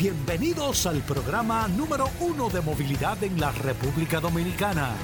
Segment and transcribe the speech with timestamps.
[0.00, 4.94] Bienvenidos al programa número uno de movilidad en la República Dominicana.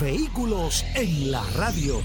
[0.00, 1.96] Vehículos en la radio.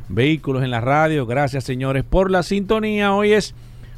[0.10, 1.26] Vehículos en la Radio.
[1.26, 3.14] Gracias señores por la sintonía.
[3.14, 3.54] Hoy es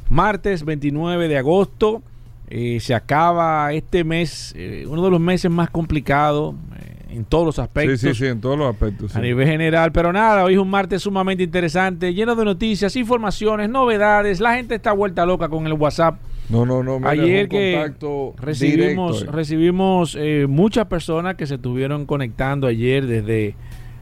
[0.08, 2.02] martes 29 de agosto.
[2.52, 7.46] Eh, se acaba este mes, eh, uno de los meses más complicados eh, en todos
[7.46, 8.00] los aspectos.
[8.00, 9.14] Sí, sí, sí, en todos los aspectos.
[9.14, 13.70] A nivel general, pero nada, hoy es un martes sumamente interesante, lleno de noticias, informaciones,
[13.70, 14.40] novedades.
[14.40, 16.16] La gente está vuelta loca con el WhatsApp.
[16.48, 16.98] No, no, no.
[17.06, 17.92] Ayer que
[18.36, 23.54] recibimos, recibimos muchas personas que se estuvieron conectando ayer desde,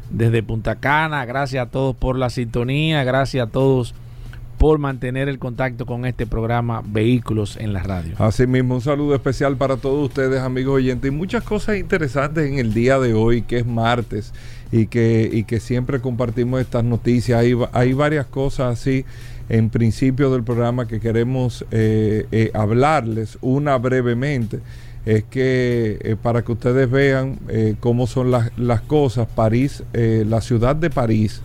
[0.08, 1.26] desde Punta Cana.
[1.26, 3.94] Gracias a todos por la sintonía, gracias a todos
[4.58, 8.14] por mantener el contacto con este programa Vehículos en la Radio.
[8.18, 12.74] Asimismo, un saludo especial para todos ustedes, amigos oyentes, y muchas cosas interesantes en el
[12.74, 14.32] día de hoy, que es martes,
[14.72, 17.40] y que, y que siempre compartimos estas noticias.
[17.40, 19.04] Hay, hay varias cosas así
[19.48, 24.60] en principio del programa que queremos eh, eh, hablarles, una brevemente
[25.06, 27.38] es que eh, para que ustedes vean
[27.80, 31.40] cómo son las, las cosas, París, la ciudad de París,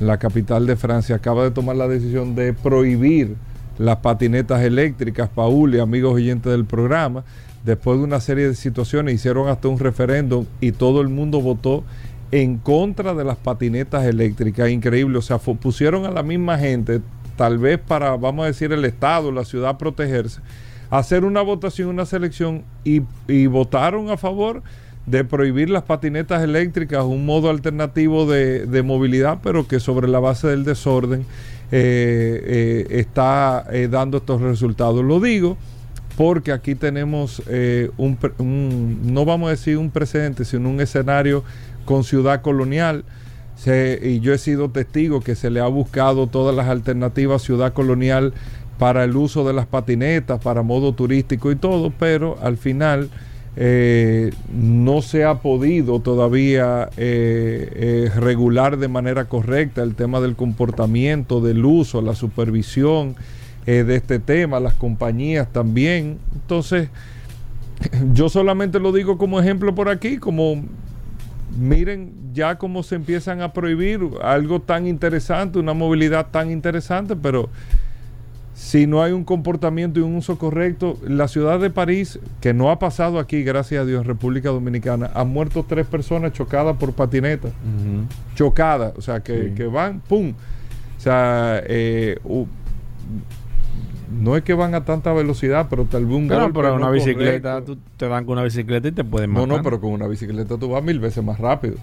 [0.00, 3.36] la capital de Francia, acaba de tomar la decisión de prohibir
[3.78, 7.24] las patinetas eléctricas, Paul y amigos oyentes del programa,
[7.64, 11.84] después de una serie de situaciones, hicieron hasta un referéndum y todo el mundo votó
[12.30, 14.70] en contra de las patinetas eléctricas.
[14.70, 17.00] Increíble, o sea, pusieron a la misma gente,
[17.36, 20.40] tal vez para, vamos a decir, el Estado, la ciudad protegerse,
[20.90, 24.62] hacer una votación, una selección y, y votaron a favor
[25.06, 30.48] de prohibir las patinetas eléctricas, un modo alternativo de, movilidad, pero que sobre la base
[30.48, 31.24] del desorden
[31.70, 35.04] eh, eh, está eh, dando estos resultados.
[35.04, 35.56] Lo digo
[36.16, 37.42] porque aquí tenemos
[37.98, 38.18] un,
[39.04, 41.44] no vamos a decir un precedente, sino un escenario
[41.84, 43.04] con ciudad colonial.
[43.66, 48.32] y yo he sido testigo que se le ha buscado todas las alternativas ciudad colonial
[48.78, 53.10] para el uso de las patinetas, para modo turístico y todo, pero al final
[53.58, 60.36] eh, no se ha podido todavía eh, eh, regular de manera correcta el tema del
[60.36, 63.16] comportamiento, del uso, la supervisión
[63.64, 66.18] de este tema, las compañías también.
[66.32, 66.88] Entonces,
[68.12, 70.62] yo solamente lo digo como ejemplo por aquí, como
[71.58, 77.48] miren ya cómo se empiezan a prohibir algo tan interesante, una movilidad tan interesante, pero
[78.56, 82.70] si no hay un comportamiento y un uso correcto, la ciudad de París, que no
[82.70, 87.50] ha pasado aquí, gracias a Dios, República Dominicana, han muerto tres personas chocadas por patineta.
[88.34, 90.32] Chocadas, o sea, que, van, ¡pum!
[90.96, 92.18] O sea, eh,
[94.18, 97.62] no es que van a tanta velocidad, pero tal vez un Pero, pero una bicicleta,
[97.62, 99.48] tú te van con una bicicleta y te pueden matar.
[99.48, 101.76] No, no, pero con una bicicleta tú vas mil veces más rápido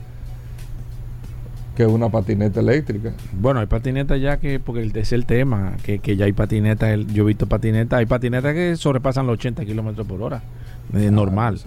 [1.76, 3.14] que una patineta eléctrica.
[3.34, 7.28] Bueno, hay patinetas ya que, porque es el tema, que, ya hay patinetas, yo he
[7.28, 10.44] visto patinetas, hay patinetas que sobrepasan los 80 kilómetros por hora,
[10.94, 11.60] es ah, normal.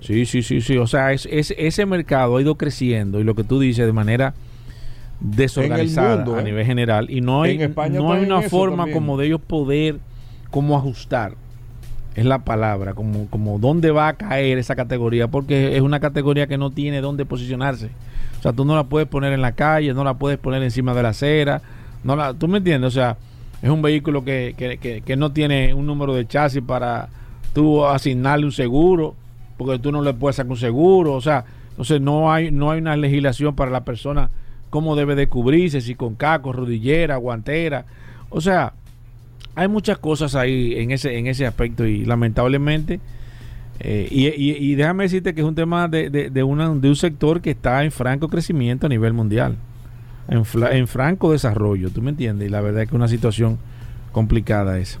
[0.00, 3.44] Sí, sí, sí, sí, o sea, es, ese mercado ha ido creciendo y lo que
[3.44, 4.34] tú dices de manera
[5.20, 7.56] desorganizada a nivel general y no hay,
[7.90, 9.98] no hay una forma como de ellos poder
[10.50, 11.34] como ajustar
[12.16, 16.46] es la palabra, como, como dónde va a caer esa categoría, porque es una categoría
[16.46, 17.90] que no tiene dónde posicionarse.
[18.38, 20.94] O sea, tú no la puedes poner en la calle, no la puedes poner encima
[20.94, 21.60] de la acera.
[22.04, 22.88] No la, ¿Tú me entiendes?
[22.88, 23.18] O sea,
[23.60, 27.10] es un vehículo que, que, que, no tiene un número de chasis para
[27.52, 29.14] tú asignarle un seguro,
[29.58, 31.12] porque tú no le puedes sacar un seguro.
[31.12, 34.30] O sea, entonces no hay, no hay una legislación para la persona
[34.70, 37.84] cómo debe de cubrirse, si con caco, rodillera, guantera.
[38.30, 38.72] O sea,
[39.56, 43.00] hay muchas cosas ahí en ese, en ese aspecto y lamentablemente
[43.78, 47.84] Eh, y, déjame decirte que es un tema de, de, de, un sector que está
[47.84, 49.56] en franco crecimiento a nivel mundial,
[50.28, 52.48] en, en franco desarrollo, ¿tú me entiendes?
[52.48, 53.58] Y la verdad es que es una situación
[54.12, 54.98] complicada esa.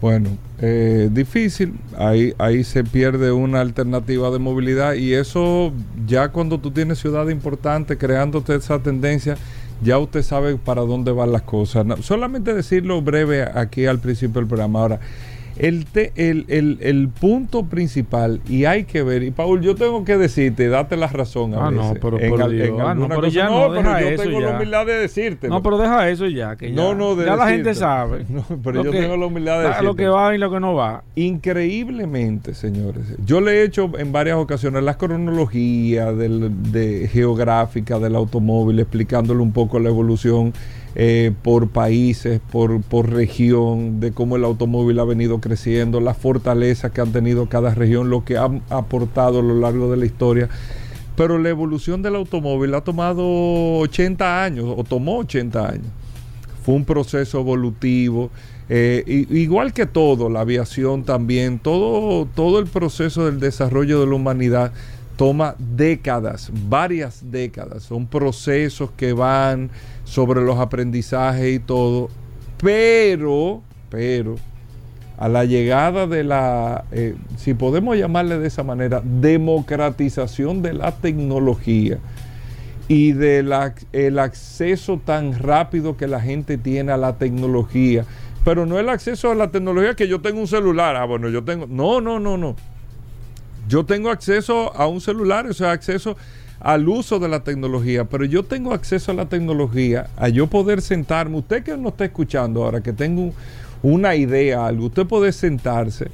[0.00, 0.30] Bueno,
[0.60, 5.72] eh, difícil, ahí, ahí se pierde una alternativa de movilidad y eso
[6.06, 9.36] ya cuando tú tienes ciudad importante creándote esa tendencia,
[9.82, 11.86] ya usted sabe para dónde van las cosas.
[12.02, 14.80] solamente decirlo breve aquí al principio del programa.
[14.80, 15.00] Ahora,
[15.56, 15.86] el,
[16.16, 20.68] el, el, el, punto principal, y hay que ver, y Paul, yo tengo que decirte,
[20.68, 24.22] date la razón a ah, No, pero, en, ah, no, pero ya no, pero yo
[24.22, 25.48] tengo la humildad de decirte.
[25.48, 28.24] No, pero deja eso ya, que ya, no, no, ya la gente sabe.
[28.64, 29.84] pero yo tengo la humildad de decirte.
[29.84, 31.04] Lo que va y lo que no va.
[31.14, 38.80] Increíblemente, señores, yo le he hecho en varias ocasiones las cronologías de geográfica del automóvil,
[38.80, 40.52] explicándole un poco la evolución
[40.96, 46.92] eh, por países, por, por región, de cómo el automóvil ha venido creciendo, las fortalezas
[46.92, 50.48] que han tenido cada región, lo que han aportado a lo largo de la historia.
[51.16, 55.86] Pero la evolución del automóvil ha tomado 80 años, o tomó 80 años.
[56.64, 58.30] Fue un proceso evolutivo.
[58.68, 64.14] Eh, igual que todo, la aviación también, todo, todo el proceso del desarrollo de la
[64.14, 64.72] humanidad
[65.16, 67.84] toma décadas, varias décadas.
[67.84, 69.70] Son procesos que van
[70.04, 72.08] sobre los aprendizajes y todo,
[72.58, 74.36] pero, pero,
[75.16, 80.92] a la llegada de la, eh, si podemos llamarle de esa manera, democratización de la
[80.92, 81.98] tecnología
[82.88, 83.52] y del
[83.92, 88.04] el acceso tan rápido que la gente tiene a la tecnología,
[88.44, 91.44] pero no el acceso a la tecnología que yo tengo un celular, ah, bueno, yo
[91.44, 92.56] tengo, no, no, no, no.
[93.68, 96.16] Yo tengo acceso a un celular, o sea, acceso
[96.60, 100.82] al uso de la tecnología, pero yo tengo acceso a la tecnología, a yo poder
[100.82, 103.32] sentarme, usted que no está escuchando ahora, que tengo
[103.82, 106.08] una idea, algo, usted puede sentarse,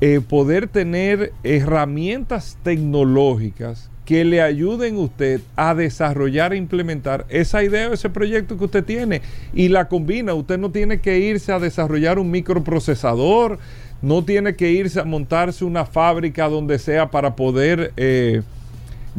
[0.00, 7.62] eh, poder tener herramientas tecnológicas que le ayuden a usted a desarrollar e implementar esa
[7.62, 9.22] idea o ese proyecto que usted tiene
[9.54, 10.34] y la combina.
[10.34, 13.58] Usted no tiene que irse a desarrollar un microprocesador,
[14.02, 18.42] no tiene que irse a montarse una fábrica donde sea para poder eh,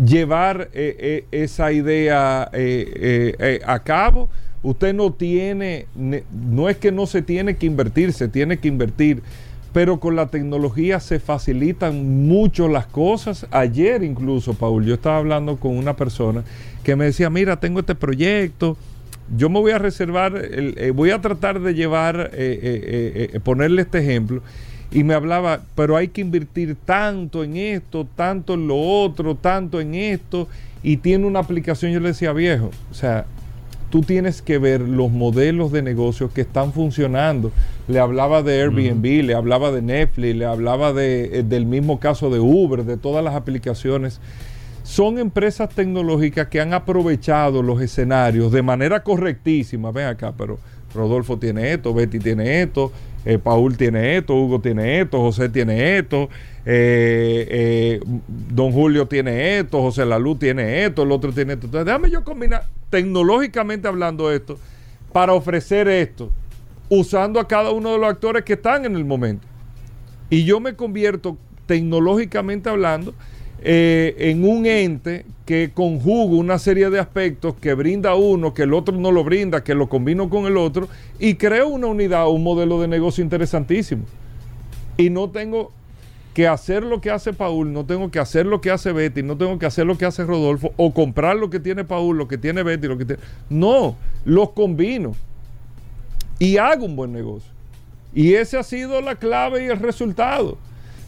[0.05, 2.51] llevar eh, eh, esa idea
[3.65, 4.29] a cabo.
[4.61, 9.21] Usted no tiene, no es que no se tiene que invertir, se tiene que invertir,
[9.73, 13.47] pero con la tecnología se facilitan mucho las cosas.
[13.51, 16.43] Ayer incluso, Paul, yo estaba hablando con una persona
[16.83, 18.77] que me decía, mira, tengo este proyecto,
[19.37, 20.49] yo me voy a reservar,
[20.93, 22.31] voy a tratar de llevar,
[23.43, 24.41] ponerle este ejemplo
[24.93, 29.81] y me hablaba, pero hay que invertir tanto en esto, tanto en lo otro, tanto
[29.81, 30.47] en esto,
[30.83, 33.25] y tiene una aplicación, yo le decía, viejo, o sea,
[33.89, 37.51] tú tienes que ver los modelos de negocios que están funcionando.
[37.87, 42.29] Le hablaba de Airbnb, le hablaba de Netflix, le hablaba de, eh, del mismo caso
[42.29, 44.19] de Uber, de todas las aplicaciones.
[44.83, 49.91] Son empresas tecnológicas que han aprovechado los escenarios de manera correctísima.
[49.91, 50.59] Ven acá, pero
[50.93, 52.91] Rodolfo tiene esto, Betty tiene esto,
[53.25, 56.29] eh, Paul tiene esto, Hugo tiene esto, José tiene esto,
[56.65, 61.67] eh, eh, Don Julio tiene esto, José Lalú tiene esto, el otro tiene esto.
[61.67, 64.57] Entonces, déjame yo combinar tecnológicamente hablando esto
[65.13, 66.31] para ofrecer esto,
[66.89, 69.47] usando a cada uno de los actores que están en el momento.
[70.29, 73.13] Y yo me convierto tecnológicamente hablando
[73.65, 78.73] eh, en un ente que conjuga una serie de aspectos que brinda uno, que el
[78.73, 82.43] otro no lo brinda, que lo combino con el otro y creo una unidad, un
[82.43, 84.03] modelo de negocio interesantísimo.
[84.97, 85.71] Y no tengo
[86.33, 89.37] que hacer lo que hace Paul, no tengo que hacer lo que hace Betty, no
[89.37, 92.37] tengo que hacer lo que hace Rodolfo o comprar lo que tiene Paul, lo que
[92.37, 93.21] tiene Betty, lo que tiene...
[93.49, 95.15] No, los combino
[96.37, 97.49] y hago un buen negocio.
[98.13, 100.57] Y ese ha sido la clave y el resultado.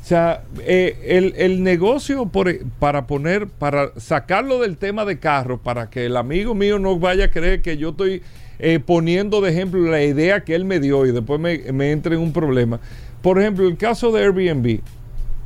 [0.05, 2.29] O sea, eh, el, negocio
[2.77, 7.25] para poner, para sacarlo del tema de carro, para que el amigo mío no vaya
[7.25, 8.21] a creer que yo estoy
[8.59, 12.17] eh, poniendo de ejemplo la idea que él me dio y después me, me entre
[12.17, 12.79] en un problema.
[13.23, 14.79] Por ejemplo, el caso de Airbnb.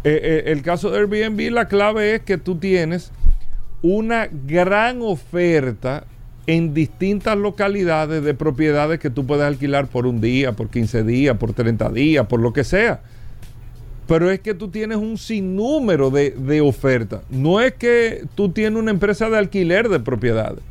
[0.04, 3.14] Eh, el caso de Airbnb, la clave es que tú tienes
[3.82, 6.04] una gran oferta
[6.48, 11.38] en distintas localidades de propiedades que tú puedes alquilar por un día, por 15 días,
[11.38, 13.00] por 30 días, por lo que sea.
[14.10, 17.22] Pero es que tú tienes un sinnúmero de, de ofertas.
[17.30, 20.64] No es que tú tienes una empresa de alquiler de propiedades.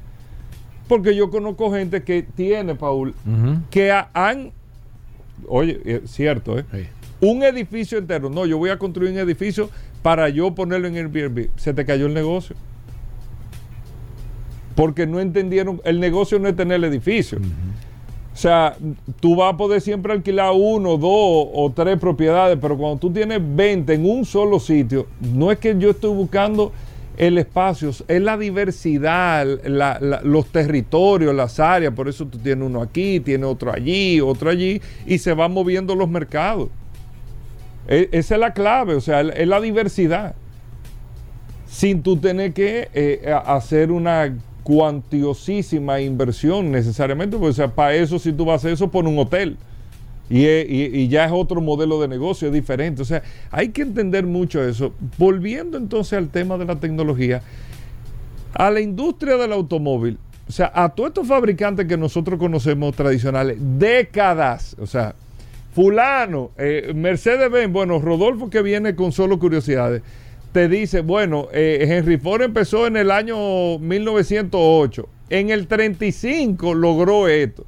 [0.89, 3.15] Porque yo conozco gente que tiene, Paul,
[3.71, 4.51] que han.
[5.47, 6.65] Oye, es cierto, ¿eh?
[7.21, 8.29] Un edificio entero.
[8.29, 9.71] No, yo voy a construir un edificio
[10.03, 11.49] para yo ponerlo en Airbnb.
[11.57, 12.57] Se te cayó el negocio.
[14.75, 15.81] Porque no entendieron.
[15.85, 17.39] El negocio no es tener el edificio.
[18.39, 18.77] O sea,
[19.19, 23.41] tú vas a poder siempre alquilar uno, dos o tres propiedades, pero cuando tú tienes
[23.43, 26.71] 20 en un solo sitio, no es que yo estoy buscando
[27.17, 29.45] el espacio, es la diversidad,
[30.23, 34.81] los territorios, las áreas, por eso tú tienes uno aquí, tienes otro allí, otro allí,
[35.05, 36.69] y se van moviendo los mercados.
[37.89, 40.37] E, esa es la clave, o sea, es la diversidad.
[41.67, 44.33] Sin tú tener que eh, hacer una
[44.69, 49.57] cuantiosísima inversión necesariamente, porque sea, para eso si tú vas a eso, pon un hotel.
[50.29, 53.01] Y, ya es otro modelo de negocio, es diferente.
[53.01, 54.93] O sea, hay que entender mucho eso.
[55.17, 57.41] Volviendo entonces al tema de la tecnología,
[58.53, 63.57] a la industria del automóvil, o sea, a todos estos fabricantes que nosotros conocemos tradicionales,
[63.59, 65.15] décadas, o sea,
[65.75, 70.03] fulano, eh, Mercedes-Benz, bueno, Rodolfo que viene con solo curiosidades
[70.53, 77.29] te dice, bueno, eh, Henry Ford empezó en el año 1908, en el 35 logró
[77.29, 77.67] esto,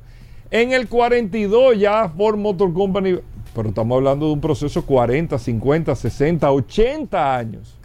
[0.51, 3.19] en el 42 ya Ford Motor Company,
[3.55, 7.77] pero estamos hablando de un proceso 40, 50, 60, 80 años.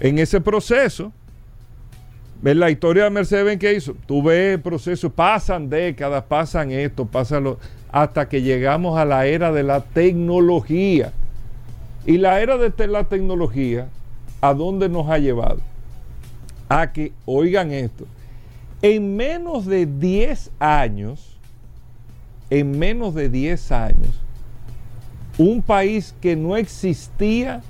[0.00, 1.12] En ese proceso,
[2.42, 7.06] ves la historia de Mercedes que hizo, tú ves el proceso, pasan décadas, pasan esto,
[7.06, 7.58] pasan lo,
[7.90, 11.12] hasta que llegamos a la era de la tecnología
[12.06, 13.88] y la era de la tecnología,
[14.40, 15.58] ¿a dónde nos ha llevado?
[16.68, 18.06] A que, oigan esto,
[18.80, 21.36] en menos de 10 años,
[22.48, 24.20] en menos de 10 años,
[25.36, 27.62] un país que no existía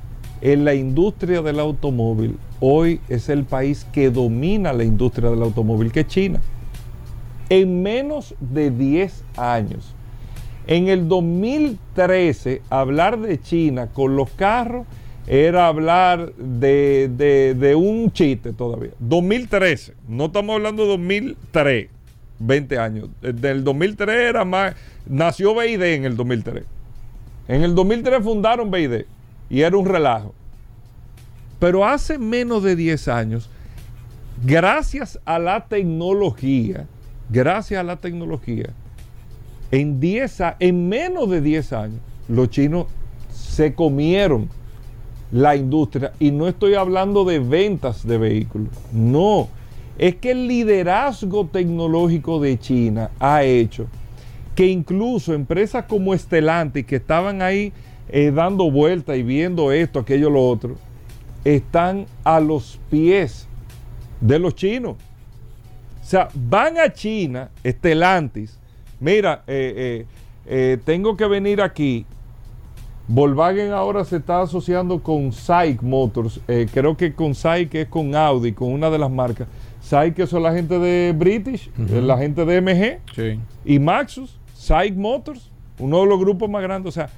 [0.43, 5.91] en la industria del automóvil, hoy es el país que domina la industria del automóvil,
[5.91, 6.41] que es China.
[7.49, 9.96] En menos de 10 años.
[10.67, 14.87] En el 2013, hablar de China con los carros
[15.29, 18.91] era hablar de, un chiste todavía.
[18.99, 21.89] 2013, no estamos hablando de 2003,
[22.41, 23.09] 20 años.
[23.21, 24.75] Del 2003 era más,
[25.07, 26.65] nació BID en el 2003.
[27.49, 29.05] En el 2003 fundaron BID
[29.49, 30.35] y era un relajo.
[31.61, 33.49] Pero hace menos de 10 años,
[34.45, 36.87] gracias a la tecnología,
[37.31, 38.71] gracias a la tecnología,
[39.71, 42.87] en, 10, en menos de 10 años, los chinos
[43.31, 44.49] se comieron
[45.33, 46.13] la industria.
[46.19, 48.69] Y no estoy hablando de ventas de vehículos.
[48.93, 49.49] No.
[49.99, 53.87] Es que el liderazgo tecnológico de China ha hecho
[54.55, 57.73] que incluso empresas como Stellantis, que estaban ahí
[58.09, 60.77] eh, dando vueltas y viendo esto, aquello, lo otro,
[61.45, 63.47] están a los pies
[64.21, 64.97] de los chinos.
[66.03, 68.59] O sea, van a China, Stellantis,
[69.01, 70.07] mira, eh, eh,
[70.47, 72.07] eh, tengo que venir aquí.
[73.09, 76.41] Volkswagen ahora se está asociando con SAIC Motors.
[76.73, 79.47] creo que con SAIC es con Audi, con una de las marcas.
[79.81, 83.39] SAIC que son la gente de British, la gente de MG.
[83.65, 86.89] Y Maxus, SAIC Motors, uno de los grupos más grandes.
[86.89, 87.09] O sea,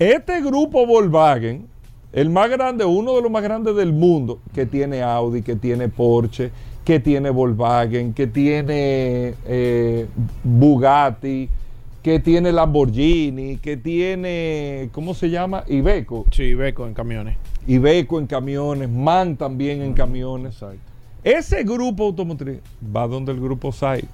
[0.00, 1.68] este grupo Volkswagen,
[2.12, 5.88] el más grande, uno de los más grandes del mundo, que tiene Audi, que tiene
[5.88, 6.50] Porsche,
[6.84, 10.06] que tiene Volkswagen, que tiene eh,
[10.42, 11.48] Bugatti,
[12.02, 15.62] que tiene Lamborghini, que tiene, ¿cómo se llama?
[15.68, 16.26] Ibeco.
[16.32, 17.36] Sí, Ibeco en camiones.
[17.66, 20.54] Ibeco en camiones, MAN también en camiones.
[20.54, 20.80] Exacto.
[21.22, 22.58] Ese grupo automotriz
[22.94, 24.04] va donde el grupo SAI.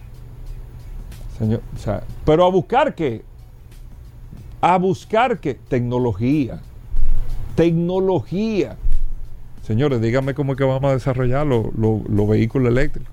[1.38, 3.22] Señor, o sea, pero a buscar qué?
[4.60, 5.54] A buscar qué?
[5.54, 6.60] Tecnología.
[7.54, 8.76] Tecnología.
[9.68, 13.12] Señores, díganme cómo es que vamos a desarrollar los vehículos eléctricos.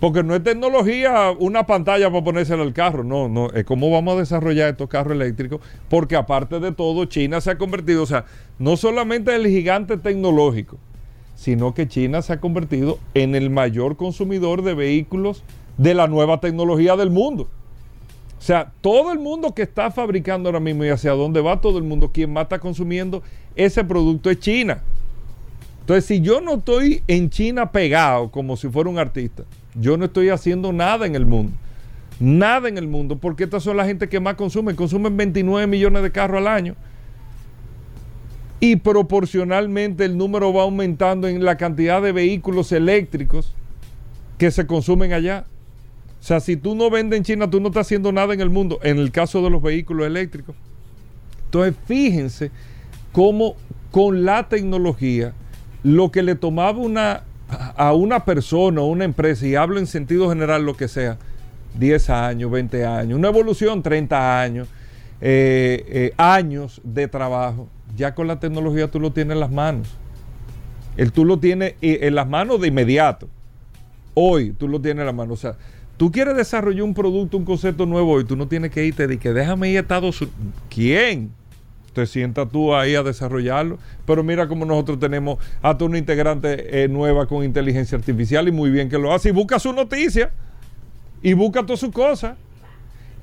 [0.00, 4.14] Porque no es tecnología una pantalla para ponérsela al carro, no, no, es cómo vamos
[4.14, 5.60] a desarrollar estos carros eléctricos,
[5.90, 8.24] porque aparte de todo, China se ha convertido, o sea,
[8.58, 10.78] no solamente el gigante tecnológico,
[11.34, 15.44] sino que China se ha convertido en el mayor consumidor de vehículos
[15.76, 17.48] de la nueva tecnología del mundo.
[18.38, 21.76] O sea, todo el mundo que está fabricando ahora mismo y hacia dónde va todo
[21.76, 23.22] el mundo, quien más está consumiendo
[23.54, 24.82] ese producto es China.
[25.84, 29.42] Entonces, si yo no estoy en China pegado como si fuera un artista,
[29.74, 31.52] yo no estoy haciendo nada en el mundo.
[32.18, 34.76] Nada en el mundo, porque estas son la gente que más consumen.
[34.76, 36.74] Consumen 29 millones de carros al año.
[38.60, 43.54] Y proporcionalmente el número va aumentando en la cantidad de vehículos eléctricos
[44.38, 45.44] que se consumen allá.
[46.18, 48.48] O sea, si tú no vendes en China, tú no estás haciendo nada en el
[48.48, 50.56] mundo, en el caso de los vehículos eléctricos.
[51.44, 52.50] Entonces, fíjense
[53.12, 53.54] cómo
[53.90, 55.34] con la tecnología
[55.84, 57.22] lo que le tomaba una,
[57.76, 61.18] a una persona o una empresa, y hablo en sentido general lo que sea,
[61.78, 64.68] 10 años, 20 años, una evolución, 30 años,
[65.20, 69.88] eh, eh, años de trabajo, ya con la tecnología tú lo tienes en las manos.
[70.96, 73.28] El, tú lo tienes en las manos de inmediato.
[74.14, 75.38] Hoy tú lo tienes en las manos.
[75.38, 75.56] O sea,
[75.96, 79.16] Tú quieres desarrollar un producto, un concepto nuevo y tú no tienes que irte de
[79.16, 80.38] que déjame ir a Estados Unidos.
[80.68, 81.30] ¿Quién?
[81.94, 83.78] Te sientas tú ahí a desarrollarlo.
[84.04, 88.68] Pero mira cómo nosotros tenemos a una integrante eh, nueva con inteligencia artificial y muy
[88.70, 89.28] bien que lo hace.
[89.28, 90.32] Y busca su noticia
[91.22, 92.36] y busca todas sus cosas.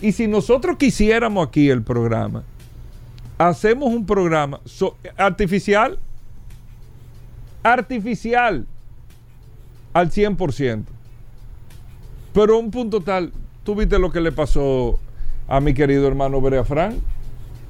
[0.01, 2.43] Y si nosotros quisiéramos aquí el programa,
[3.37, 4.61] hacemos un programa
[5.17, 5.99] artificial,
[7.61, 8.65] artificial,
[9.93, 10.83] al 100%.
[12.33, 14.97] Pero un punto tal, tú viste lo que le pasó
[15.47, 16.95] a mi querido hermano Berea Frank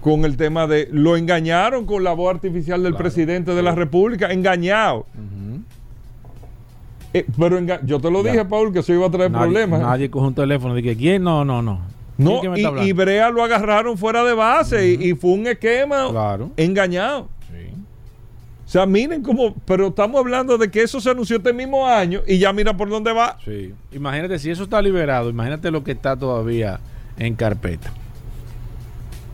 [0.02, 4.32] con el tema de lo engañaron con la voz artificial del presidente de la República,
[4.32, 5.06] engañado.
[7.14, 9.82] Eh, pero yo te lo dije, Paul, que eso iba a traer problemas.
[9.82, 11.80] Nadie coge un teléfono y que quién, no, no, no.
[12.18, 12.42] No,
[12.84, 16.08] y, Brea lo agarraron fuera de base y, fue un esquema
[16.58, 17.30] engañado.
[18.66, 22.22] O sea, miren cómo, pero estamos hablando de que eso se anunció este mismo año
[22.26, 23.38] y ya mira por dónde va.
[23.44, 23.74] Sí.
[23.92, 26.80] Imagínate, si eso está liberado, imagínate lo que está todavía
[27.18, 27.92] en carpeta.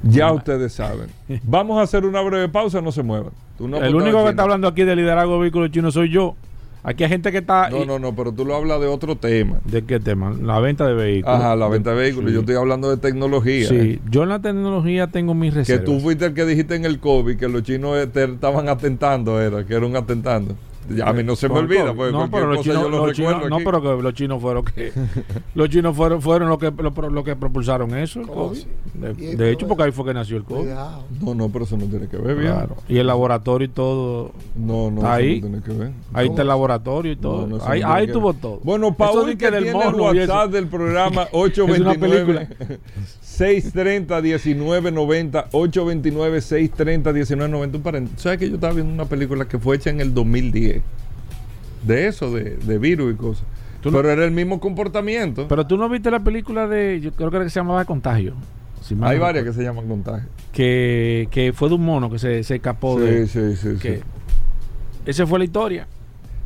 [0.03, 1.07] Ya ustedes saben.
[1.43, 3.31] Vamos a hacer una breve pausa, no se muevan.
[3.59, 6.35] el único que está hablando aquí de liderazgo de vehículos chinos soy yo.
[6.83, 7.69] Aquí hay gente que está.
[7.69, 9.57] No, no, no, pero tú lo hablas de otro tema.
[9.65, 10.33] ¿De qué tema?
[10.41, 11.37] La venta de vehículos.
[11.37, 12.31] Ajá, la venta de vehículos.
[12.31, 13.67] Yo estoy hablando de tecnología.
[13.67, 13.99] Sí, ¿eh?
[14.09, 15.81] yo en la tecnología tengo mis reservas.
[15.81, 19.41] Que tú fuiste el que dijiste en el COVID que los chinos te estaban atentando,
[19.41, 20.55] era, que eran atentando
[21.03, 22.89] a mí no se me olvida, pues no, pero los chinos,
[23.49, 24.91] no, pero que los chinos fueron que
[25.55, 28.63] los chinos fueron fueron los que lo, que propulsaron eso, el COVID.
[28.93, 30.69] De, hecho, porque ahí fue que nació el COVID.
[31.21, 32.53] No, no, pero eso no tiene que ver bien.
[32.87, 34.31] Y el laboratorio y todo.
[34.55, 35.91] No, no, ahí, no tiene que ver.
[36.13, 37.59] Ahí está el laboratorio y todo.
[37.65, 38.59] ahí, ahí tuvo todo.
[38.63, 42.47] Bueno, Paul que, que del tiene el WhatsApp del programa 829
[43.21, 45.49] 630 1990 829 630 1990
[48.17, 50.81] ¿Sabes que yo estaba viendo una película que fue hecha en el 2010?
[51.85, 53.45] De eso, de, de virus y cosas.
[53.83, 55.47] Pero era el mismo comportamiento.
[55.47, 58.33] Pero tú no viste la película de, yo creo que se llamaba Contagio.
[59.01, 60.27] Hay varias que se llaman Contagio.
[60.51, 63.27] Que, que fue de un mono que se, se escapó de...
[63.27, 63.99] Sí, sí, sí.
[65.05, 65.87] Esa fue la historia.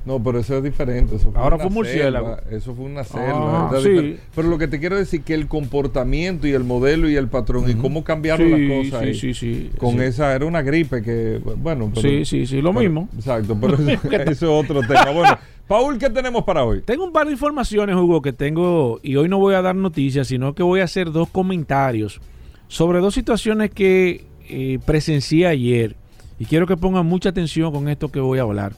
[0.03, 1.15] No, pero eso es diferente.
[1.35, 2.37] Ahora fue murciélago.
[2.49, 3.69] Eso fue una selva.
[3.69, 4.17] Ah, sí.
[4.35, 7.69] Pero lo que te quiero decir que el comportamiento y el modelo y el patrón
[7.69, 9.05] y cómo cambiaron las cosas.
[9.05, 9.71] Sí, sí, sí.
[9.77, 11.91] Con esa, era una gripe que, bueno.
[11.95, 13.09] sí, sí, sí, lo mismo.
[13.15, 13.75] Exacto, pero
[14.31, 15.11] eso, es otro tema.
[15.11, 15.37] Bueno,
[15.67, 16.81] Paul, ¿qué tenemos para hoy?
[16.81, 20.27] Tengo un par de informaciones, Hugo, que tengo, y hoy no voy a dar noticias,
[20.27, 22.19] sino que voy a hacer dos comentarios
[22.67, 25.95] sobre dos situaciones que eh, presencié ayer.
[26.39, 28.73] Y quiero que pongan mucha atención con esto que voy a hablar.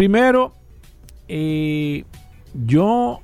[0.00, 0.54] Primero,
[1.28, 2.04] eh,
[2.54, 3.20] yo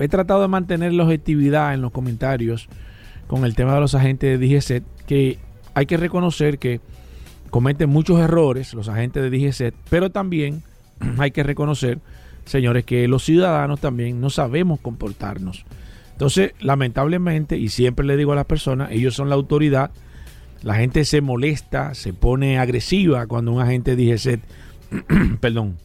[0.00, 2.68] he tratado de mantener la objetividad en los comentarios
[3.28, 5.38] con el tema de los agentes de DGCET, que
[5.74, 6.80] hay que reconocer que
[7.50, 10.64] cometen muchos errores los agentes de DGCET, pero también
[11.18, 12.00] hay que reconocer,
[12.46, 15.64] señores, que los ciudadanos también no sabemos comportarnos.
[16.10, 19.92] Entonces, lamentablemente, y siempre le digo a las personas, ellos son la autoridad,
[20.64, 24.40] la gente se molesta, se pone agresiva cuando un agente de DGCET,
[25.40, 25.76] perdón,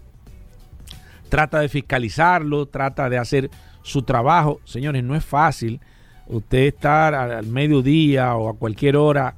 [1.30, 3.50] trata de fiscalizarlo, trata de hacer
[3.82, 4.60] su trabajo.
[4.66, 5.80] Señores, no es fácil
[6.28, 9.36] usted estar al mediodía o a cualquier hora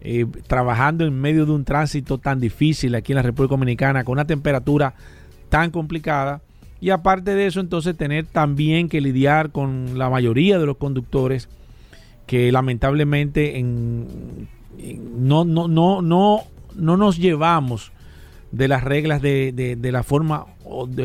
[0.00, 4.14] eh, trabajando en medio de un tránsito tan difícil aquí en la República Dominicana con
[4.14, 4.94] una temperatura
[5.48, 6.40] tan complicada
[6.80, 11.48] y aparte de eso entonces tener también que lidiar con la mayoría de los conductores
[12.26, 14.48] que lamentablemente en,
[15.18, 16.40] no, no, no, no,
[16.74, 17.91] no nos llevamos
[18.52, 20.46] de las reglas de, de, la forma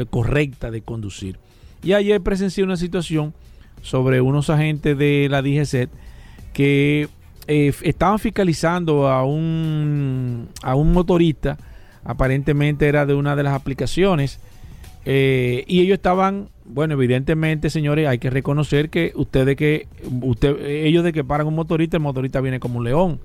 [0.09, 1.39] correcta de conducir.
[1.81, 3.33] Y ayer presencié una situación
[3.81, 5.89] sobre unos agentes de la DGCET
[6.53, 7.07] que
[7.47, 11.57] eh, estaban fiscalizando a un, a un motorista,
[12.03, 14.39] aparentemente era de una de las aplicaciones,
[15.05, 19.87] eh, y ellos estaban, bueno, evidentemente, señores, hay que reconocer que ustedes que,
[20.21, 23.21] usted, ellos de que paran un motorista, el motorista viene como un león.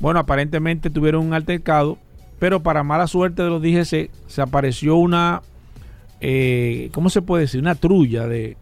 [0.00, 1.98] Bueno, aparentemente tuvieron un altercado
[2.44, 5.40] pero para mala suerte de los DGC, se apareció una,
[6.20, 7.58] eh, ¿cómo se puede decir?
[7.58, 8.58] Una trulla de...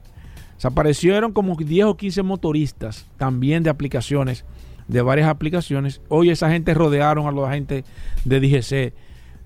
[0.56, 4.44] Se aparecieron como 10 o 15 motoristas también de aplicaciones,
[4.86, 6.00] de varias aplicaciones.
[6.06, 7.84] Hoy esa gente rodearon a los agentes
[8.24, 8.94] de DGC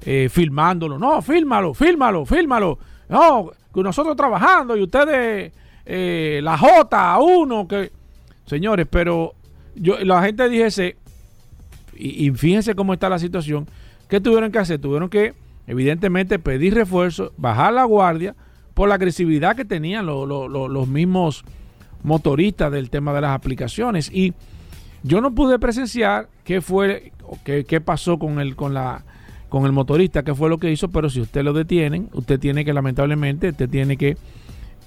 [0.05, 0.99] eh, filmándolo.
[0.99, 2.79] No, fílmalo, fílmalo, fílmalo.
[3.09, 5.55] No, que nosotros trabajando y ustedes,
[5.87, 7.90] eh, la J, uno, que...
[8.44, 9.33] Señores, pero
[9.75, 10.96] yo, la gente de DGC,
[11.99, 13.66] y fíjense cómo está la situación,
[14.08, 14.80] ¿Qué tuvieron que hacer?
[14.80, 15.34] Tuvieron que,
[15.66, 18.34] evidentemente, pedir refuerzo, bajar la guardia
[18.74, 21.44] por la agresividad que tenían los mismos
[22.02, 24.10] motoristas del tema de las aplicaciones.
[24.12, 24.34] Y
[25.02, 27.12] yo no pude presenciar qué fue,
[27.44, 29.04] qué, qué pasó con el, con la
[29.48, 32.64] con el motorista, qué fue lo que hizo, pero si usted lo detienen, usted tiene
[32.64, 34.16] que, lamentablemente, usted tiene que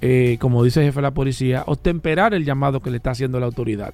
[0.01, 3.39] eh, como dice el jefe de la policía, temperar el llamado que le está haciendo
[3.39, 3.93] la autoridad.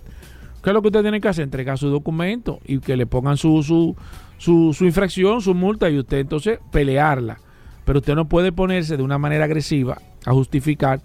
[0.61, 1.43] ¿Qué es lo que usted tiene que hacer?
[1.43, 3.95] Entregar su documento y que le pongan su, su,
[4.38, 7.39] su, su infracción, su multa y usted entonces pelearla.
[7.86, 11.02] Pero usted no puede ponerse de una manera agresiva a justificar,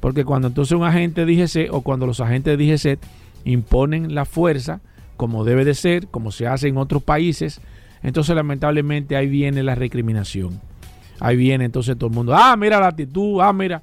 [0.00, 2.98] porque cuando entonces un agente DGC o cuando los agentes DGC
[3.44, 4.80] imponen la fuerza,
[5.16, 7.60] como debe de ser, como se hace en otros países,
[8.02, 10.60] entonces lamentablemente ahí viene la recriminación.
[11.20, 13.82] Ahí viene entonces todo el mundo, ah, mira la actitud, ah, mira.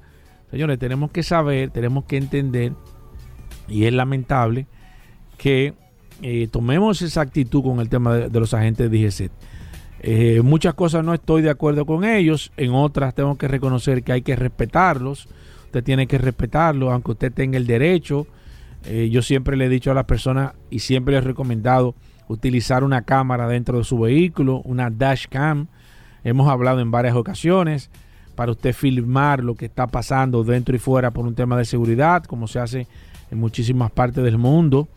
[0.50, 2.72] Señores, tenemos que saber, tenemos que entender,
[3.68, 4.66] y es lamentable
[5.38, 5.72] que
[6.22, 9.30] eh, tomemos esa actitud con el tema de, los agentes de DGC.
[10.04, 14.12] Eh, muchas cosas no estoy de acuerdo con ellos, en otras tengo que reconocer que
[14.12, 15.28] hay que respetarlos.
[15.64, 18.26] Usted tiene que respetarlos, aunque usted tenga el derecho.
[18.84, 21.94] Eh, yo siempre le he dicho a las personas y siempre les he recomendado
[22.28, 25.66] utilizar una cámara dentro de su vehículo, una dash cam.
[26.24, 27.90] Hemos hablado en varias ocasiones
[28.36, 32.24] para usted filmar lo que está pasando dentro y fuera por un tema de seguridad,
[32.24, 32.86] como se hace
[33.30, 34.88] en muchísimas partes del mundo.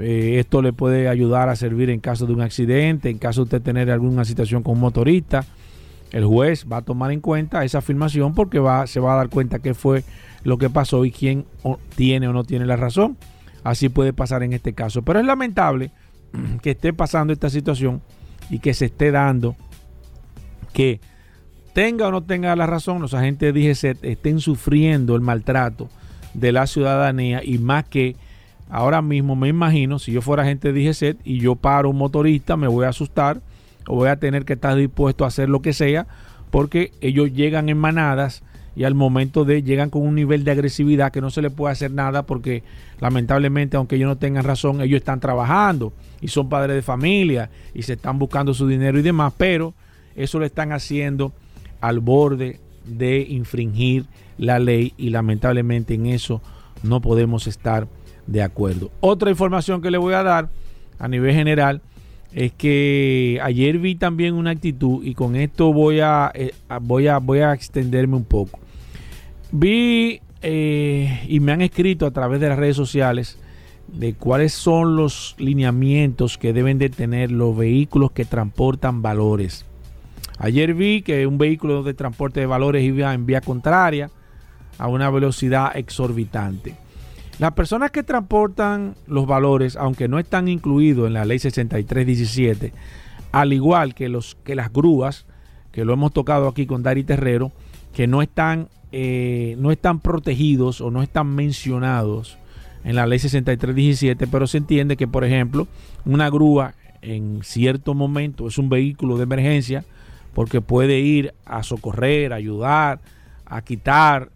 [0.00, 3.44] Eh, esto le puede ayudar a servir en caso de un accidente, en caso de
[3.44, 5.44] usted tener alguna situación con un motorista.
[6.12, 9.28] El juez va a tomar en cuenta esa afirmación porque va, se va a dar
[9.28, 10.04] cuenta qué fue
[10.42, 11.44] lo que pasó y quién
[11.94, 13.16] tiene o no tiene la razón.
[13.64, 15.02] Así puede pasar en este caso.
[15.02, 15.90] Pero es lamentable
[16.62, 18.02] que esté pasando esta situación
[18.50, 19.56] y que se esté dando
[20.72, 21.00] que
[21.74, 25.88] tenga o no tenga la razón, los agentes de DGC estén sufriendo el maltrato
[26.34, 28.16] de la ciudadanía y más que
[28.70, 32.56] ahora mismo me imagino, si yo fuera agente de DGC y yo paro un motorista,
[32.56, 33.40] me voy a asustar
[33.86, 36.06] o voy a tener que estar dispuesto a hacer lo que sea
[36.50, 38.42] porque ellos llegan en manadas
[38.76, 41.72] y al momento de llegan con un nivel de agresividad que no se le puede
[41.72, 42.62] hacer nada porque
[43.00, 47.82] lamentablemente aunque ellos no tengan razón ellos están trabajando y son padres de familia y
[47.82, 49.74] se están buscando su dinero y demás pero
[50.14, 51.32] eso lo están haciendo
[51.80, 54.06] al borde de infringir
[54.38, 56.40] la ley y lamentablemente en eso
[56.82, 57.88] no podemos estar
[58.28, 60.48] de acuerdo otra información que le voy a dar
[61.00, 61.82] a nivel general
[62.32, 67.18] es que ayer vi también una actitud y con esto voy a, eh, voy a,
[67.18, 68.60] voy a extenderme un poco
[69.50, 73.38] Vi eh, y me han escrito a través de las redes sociales
[73.88, 79.64] de cuáles son los lineamientos que deben de tener los vehículos que transportan valores.
[80.38, 84.10] Ayer vi que un vehículo de transporte de valores iba en vía contraria
[84.76, 86.76] a una velocidad exorbitante.
[87.38, 92.72] Las personas que transportan los valores, aunque no están incluidos en la ley 6317,
[93.30, 95.26] al igual que, los, que las grúas,
[95.70, 97.52] que lo hemos tocado aquí con Dari Terrero,
[97.92, 102.38] que no están eh, no están protegidos o no están mencionados
[102.84, 105.68] en la ley 6317, pero se entiende que, por ejemplo,
[106.06, 109.84] una grúa en cierto momento es un vehículo de emergencia
[110.32, 113.00] porque puede ir a socorrer, a ayudar,
[113.44, 114.30] a quitar,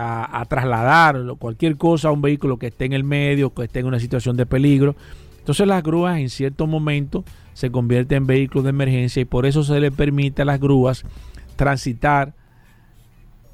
[0.00, 3.86] a, trasladar cualquier cosa a un vehículo que esté en el medio, que esté en
[3.86, 4.94] una situación de peligro.
[5.38, 9.64] Entonces las grúas en cierto momento se convierten en vehículos de emergencia y por eso
[9.64, 11.04] se le permite a las grúas
[11.56, 12.34] transitar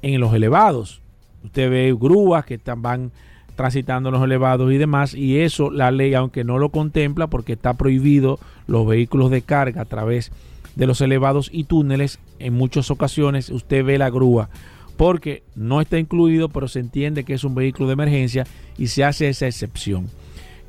[0.03, 1.01] en los elevados.
[1.43, 3.11] Usted ve grúas que están, van
[3.55, 7.73] transitando los elevados y demás, y eso la ley, aunque no lo contempla, porque está
[7.73, 10.31] prohibido los vehículos de carga a través
[10.75, 14.49] de los elevados y túneles, en muchas ocasiones usted ve la grúa,
[14.97, 18.45] porque no está incluido, pero se entiende que es un vehículo de emergencia
[18.77, 20.09] y se hace esa excepción.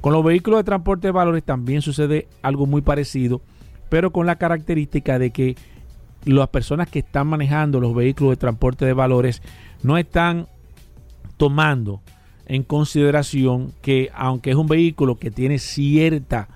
[0.01, 3.41] Con los vehículos de transporte de valores también sucede algo muy parecido,
[3.89, 5.57] pero con la característica de que
[6.25, 9.43] las personas que están manejando los vehículos de transporte de valores
[9.83, 10.49] no están
[11.37, 12.01] tomando
[12.47, 16.49] en consideración que aunque es un vehículo que tiene cierta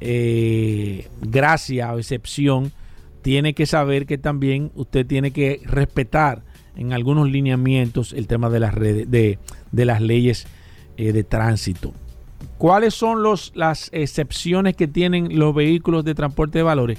[0.00, 2.72] eh, gracia o excepción,
[3.22, 6.42] tiene que saber que también usted tiene que respetar
[6.76, 9.38] en algunos lineamientos el tema de las redes, de,
[9.84, 10.46] las leyes
[10.96, 11.92] eh, de tránsito.
[12.58, 16.98] ¿Cuáles son los, las excepciones que tienen los vehículos de transporte de valores?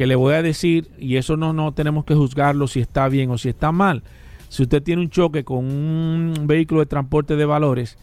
[0.00, 3.30] que le voy a decir, y eso no, no tenemos que juzgarlo si está bien
[3.30, 4.02] o si está mal.
[4.48, 7.98] Si usted tiene un choque con un vehículo de transporte de valores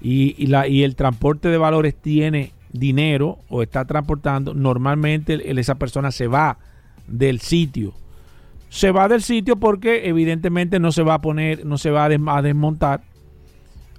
[0.00, 6.10] y, la, y el transporte de valores tiene dinero o está transportando, normalmente esa persona
[6.10, 6.56] se va
[7.06, 7.92] del sitio.
[8.72, 12.08] Se va del sitio porque evidentemente no se va a poner, no se va a,
[12.08, 13.02] desmontar,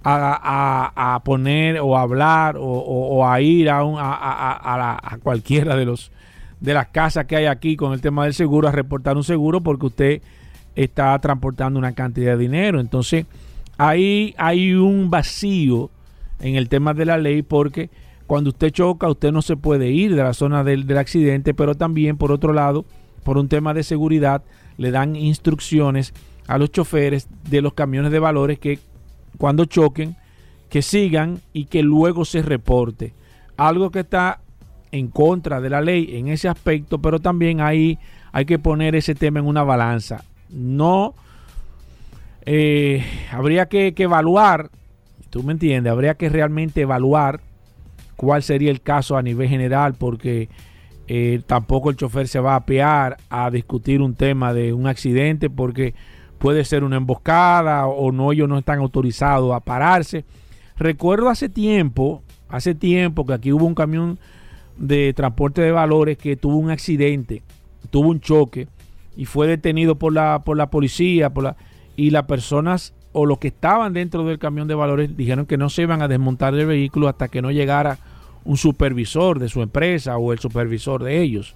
[0.04, 6.12] a, poner o a hablar o, a ir a, a, cualquiera de los
[6.60, 9.62] de las casas que hay aquí con el tema del seguro a reportar un seguro
[9.62, 10.22] porque usted
[10.76, 12.80] está transportando una cantidad de dinero.
[12.80, 13.28] Entonces,
[13.78, 15.92] ahí hay un vacío
[16.40, 17.92] en el tema de la ley porque
[18.26, 21.76] cuando usted choca, usted no se puede ir de la zona del, del accidente, pero
[21.76, 22.86] también, por otro lado,
[23.24, 24.44] por un tema de seguridad,
[24.78, 26.14] le dan instrucciones
[26.48, 28.80] a los choferes de los camiones de valores que
[29.38, 30.16] cuando choquen,
[30.70, 33.14] que sigan y que luego se reporte.
[33.58, 34.42] Algo que está
[34.92, 37.98] en contra de la ley en ese aspecto, pero también ahí
[38.32, 40.24] hay que poner ese tema en una balanza.
[40.50, 41.16] No
[42.46, 44.70] eh, habría que, evaluar,
[45.30, 47.40] tú me entiendes, habría que realmente evaluar
[48.16, 50.50] cuál sería el caso a nivel general, porque
[51.08, 55.50] eh, tampoco el chofer se va a apear a discutir un tema de un accidente,
[55.50, 55.94] porque
[56.38, 60.26] puede ser una emboscada o no, ellos no están autorizados a pararse.
[60.78, 64.20] Recuerdo hace tiempo, hace tiempo que aquí hubo un camión
[64.78, 67.44] de transporte de valores que tuvo un accidente,
[67.92, 68.68] tuvo un choque
[69.16, 71.56] y fue detenido por la, por la policía, por la,
[71.96, 75.70] y las personas o los que estaban dentro del camión de valores dijeron que no
[75.70, 78.00] se iban a desmontar del vehículo hasta que no llegara
[78.46, 81.56] un supervisor de su empresa o el supervisor de ellos.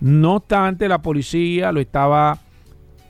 [0.00, 2.38] No obstante, la policía lo estaba,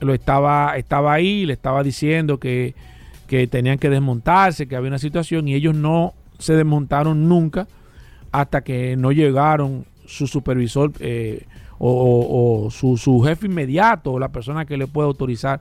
[0.00, 2.74] lo estaba, estaba ahí, le estaba diciendo que,
[3.26, 7.66] que tenían que desmontarse, que había una situación y ellos no se desmontaron nunca
[8.30, 11.46] hasta que no llegaron su supervisor eh,
[11.78, 15.60] o, su, su, jefe inmediato o la persona que le puede autorizar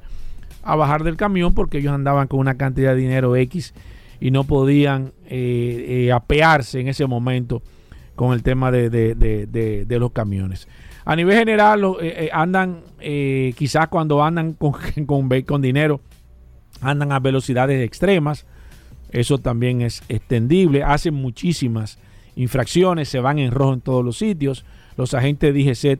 [0.63, 3.73] a bajar del camión porque ellos andaban con una cantidad de dinero X
[4.19, 7.61] y no podían eh, eh, apearse en ese momento
[8.15, 10.67] con el tema de, de, los camiones.
[11.03, 11.83] A nivel general,
[12.31, 12.81] andan,
[13.55, 14.73] quizás cuando andan con,
[15.05, 16.01] con, con dinero,
[16.81, 18.45] andan a velocidades extremas.
[19.11, 20.83] Eso también es extendible.
[20.83, 21.99] Hacen muchísimas
[22.35, 24.65] infracciones, se van en rojo en todos los sitios.
[24.97, 25.99] Los agentes de DGC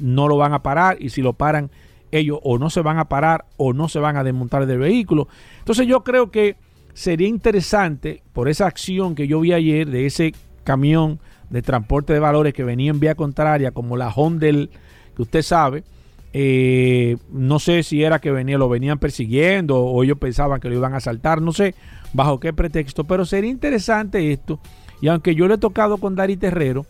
[0.00, 1.70] no lo van a parar y si lo paran,
[2.12, 5.28] ellos o no se van a parar o no se van a desmontar del vehículo.
[5.58, 6.56] Entonces yo creo que
[6.96, 10.32] sería interesante, por esa acción que yo vi ayer de ese
[10.64, 15.42] camión de transporte de valores que venía en vía contraria, como la Honda que usted
[15.42, 15.84] sabe,
[16.32, 20.74] eh, no sé si era que venía, lo venían persiguiendo o ellos pensaban que lo
[20.74, 21.74] iban a asaltar, no sé
[22.14, 24.58] bajo qué pretexto, pero sería interesante esto.
[25.02, 26.86] Y aunque yo le he tocado con Dari Terrero,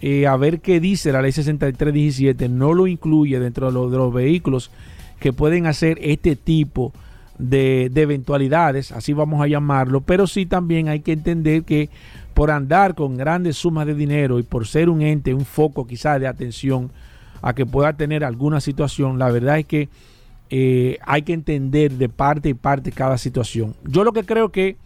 [0.00, 4.70] eh, a ver qué dice la ley 6317, no lo incluye dentro de, los vehículos
[5.18, 7.00] que pueden hacer este tipo de,
[7.94, 11.88] eventualidades, así vamos a llamarlo, pero sí también hay que entender que
[12.34, 16.20] por andar con grandes sumas de dinero y por ser un ente, un foco quizás
[16.20, 16.90] de atención
[17.42, 19.88] a que pueda tener alguna situación, la verdad es que
[20.50, 23.74] eh, hay que entender de parte y parte cada situación.
[23.84, 24.76] Yo lo que creo que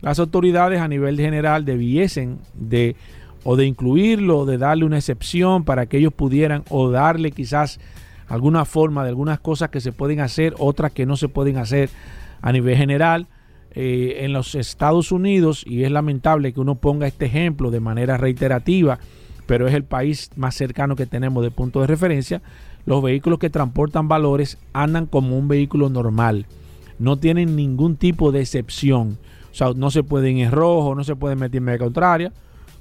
[0.00, 2.96] las autoridades a nivel general debiesen de
[3.44, 7.78] o de incluirlo, de darle una excepción para que ellos pudieran o darle quizás
[8.28, 11.90] alguna forma de algunas cosas que se pueden hacer, otras que no se pueden hacer
[12.40, 13.28] a nivel general.
[13.76, 18.16] Eh, en los Estados Unidos, y es lamentable que uno ponga este ejemplo de manera
[18.16, 19.00] reiterativa,
[19.46, 22.40] pero es el país más cercano que tenemos de punto de referencia,
[22.86, 26.46] los vehículos que transportan valores andan como un vehículo normal,
[27.00, 29.18] no tienen ningún tipo de excepción.
[29.50, 32.32] O sea, no se pueden en rojo, no se pueden meter en media contraria,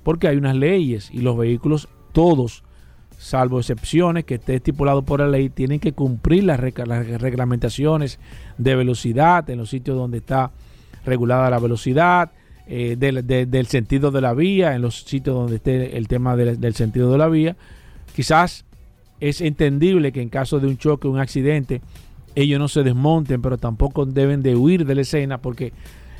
[0.03, 2.63] porque hay unas leyes y los vehículos, todos,
[3.23, 8.19] salvo excepciones que esté estipulado por la ley, tienen que cumplir las, reglamentaciones
[8.57, 10.51] de velocidad en los sitios donde está
[11.05, 12.31] regulada la velocidad,
[12.67, 16.75] eh, del, sentido de la vía, en los sitios donde esté el tema del, del
[16.75, 17.55] sentido de la vía.
[18.13, 18.65] Quizás
[19.21, 21.81] es entendible que en caso de un choque, un accidente,
[22.35, 25.71] ellos no se desmonten, pero tampoco deben de huir de la escena porque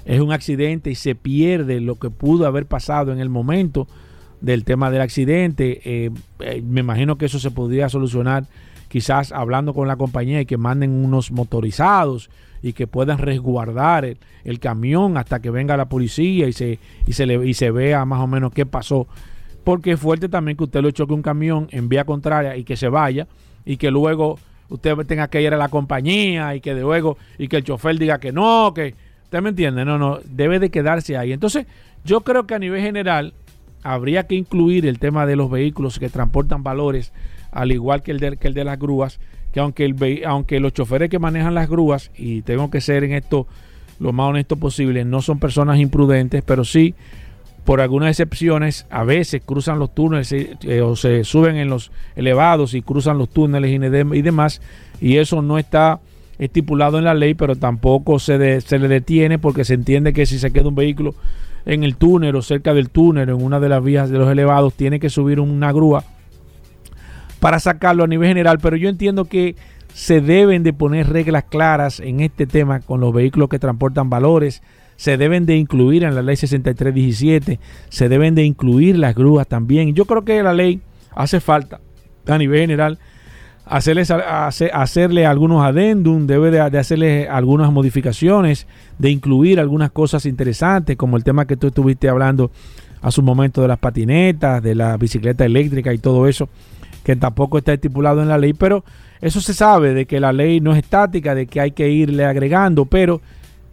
[0.06, 3.88] es un accidente y se pierde lo que pudo haber pasado en el momento
[4.44, 5.82] del tema del accidente.
[5.84, 8.46] Eh, eh, me imagino que eso se podría solucionar
[8.90, 12.30] quizás hablando con la compañía y que manden unos motorizados
[12.62, 16.78] y que puedan resguardar el, camión hasta que venga la policía y se,
[17.08, 19.08] y, se le, y se vea más o menos qué pasó.
[19.64, 22.76] Porque es fuerte también que usted lo choque un camión en vía contraria y que
[22.76, 23.28] se vaya
[23.66, 24.38] y que luego
[24.70, 28.20] usted tenga que ir a la compañía y que luego y que el chofer diga
[28.20, 28.94] que no, que
[29.34, 29.84] ¿Usted me entiende?
[29.84, 31.34] No, no, debe de quedarse ahí.
[31.34, 31.66] Entonces,
[32.06, 33.34] yo creo que a nivel general
[33.84, 37.12] habría que incluir el tema de los vehículos que transportan valores,
[37.52, 39.20] al igual que el de, que el de las grúas,
[39.52, 43.14] que aunque, el, aunque los choferes que manejan las grúas, y tengo que ser en
[43.14, 43.48] esto
[44.00, 46.96] lo más honesto posible, no son personas imprudentes, pero sí,
[47.64, 52.74] por algunas excepciones, a veces cruzan los túneles eh, o se suben en los elevados
[52.74, 54.62] y cruzan los túneles y, y demás,
[55.00, 56.00] y eso no está
[56.40, 60.40] estipulado en la ley, pero tampoco se, se le detiene porque se entiende que si
[60.40, 61.16] se queda un vehículo
[61.66, 64.74] en el túnel o cerca del túnel, en una de las vías de los elevados,
[64.74, 66.04] tiene que subir una grúa
[67.40, 68.60] para sacarlo a nivel general.
[68.60, 69.56] Pero yo entiendo que
[69.94, 74.62] se deben de poner reglas claras en este tema con los vehículos que transportan valores.
[74.96, 79.94] Se deben de incluir en la ley 6317, se deben de incluir las grúas también.
[79.96, 80.82] Yo creo que la ley
[81.16, 81.80] hace falta
[82.28, 83.00] a nivel general
[83.66, 88.68] hacerles, hacerle algunos adendum, debe de, hacerle algunas modificaciones,
[89.00, 92.52] de incluir algunas cosas interesantes, como el tema que tú estuviste hablando
[93.02, 96.50] a su momento de las patinetas, de la bicicleta eléctrica y todo eso,
[97.04, 98.84] que tampoco está estipulado en la ley, pero
[99.22, 102.26] eso se sabe de que la ley no es estática, de que hay que irle
[102.26, 103.22] agregando, pero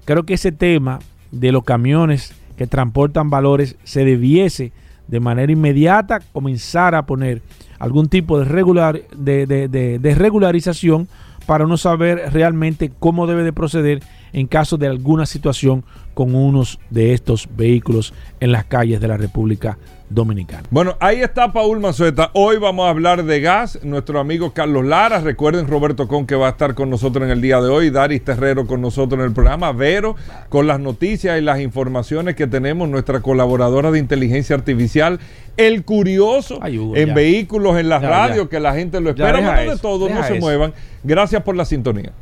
[0.05, 0.98] creo que ese tema
[1.31, 4.72] de los camiones que transportan valores se debiese
[5.09, 7.42] de manera inmediata comenzar a poner
[7.81, 11.09] algún tipo de, regular, de, de, regularización
[11.47, 15.83] para no saber realmente cómo debe de proceder en caso de alguna situación
[16.14, 19.79] con unos de estos vehículos en las calles de la República
[20.11, 20.64] Dominicana.
[20.70, 22.31] Bueno, ahí está Paul Mazueta.
[22.35, 23.79] Hoy vamos a hablar de gas.
[23.85, 25.20] Nuestro amigo Carlos Lara.
[25.20, 27.90] Recuerden Roberto Con que va a estar con nosotros en el día de hoy.
[27.90, 29.70] Daris Terrero con nosotros en el programa.
[29.73, 30.16] Vero
[30.49, 32.88] con las noticias y las informaciones que tenemos.
[32.88, 35.20] Nuestra colaboradora de inteligencia artificial.
[35.57, 39.40] El curioso en vehículos, en las radios, que la gente lo espera.
[39.40, 40.73] Bueno, de todo, no se muevan.
[41.05, 42.12] Gracias por la sintonía.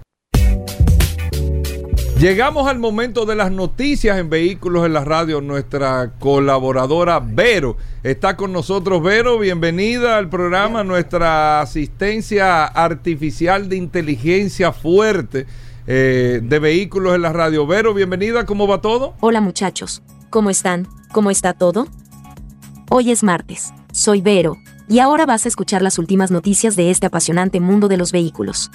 [2.19, 5.41] Llegamos al momento de las noticias en Vehículos en la Radio.
[5.41, 9.01] Nuestra colaboradora Vero está con nosotros.
[9.01, 10.83] Vero, bienvenida al programa.
[10.83, 15.47] Nuestra asistencia artificial de inteligencia fuerte
[15.87, 17.69] eh, de Vehículos en la Radio.
[17.69, 18.45] Vero, bienvenida.
[18.47, 19.15] ¿Cómo va todo?
[19.21, 20.03] Hola muchachos.
[20.29, 20.89] ¿Cómo están?
[21.13, 21.87] ¿Cómo está todo?
[22.91, 23.73] Hoy es martes.
[23.93, 24.57] Soy Vero.
[24.89, 28.73] Y ahora vas a escuchar las últimas noticias de este apasionante mundo de los vehículos.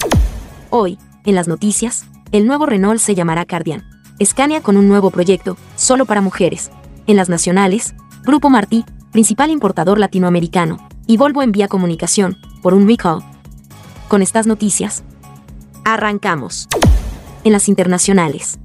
[0.70, 3.84] Hoy, en las noticias, el nuevo Renault se llamará Cardian.
[4.22, 6.72] Scania con un nuevo proyecto, solo para mujeres.
[7.06, 7.94] En las nacionales,
[8.24, 13.22] Grupo Martí, principal importador latinoamericano, y Volvo envía comunicación, por un recall.
[14.08, 15.04] Con estas noticias,
[15.86, 16.68] arrancamos.
[17.44, 18.58] En las internacionales.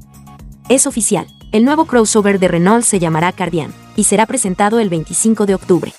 [0.70, 5.44] Es oficial, el nuevo crossover de Renault se llamará Cardian, y será presentado el 25
[5.44, 5.92] de octubre.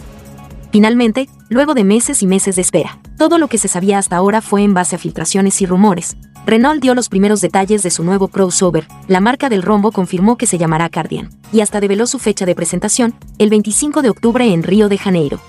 [0.71, 4.41] Finalmente, luego de meses y meses de espera, todo lo que se sabía hasta ahora
[4.41, 8.27] fue en base a filtraciones y rumores, Renault dio los primeros detalles de su nuevo
[8.27, 8.87] crossover.
[9.07, 12.55] La marca del rombo confirmó que se llamará Cardian, y hasta develó su fecha de
[12.55, 15.39] presentación, el 25 de octubre en Río de Janeiro.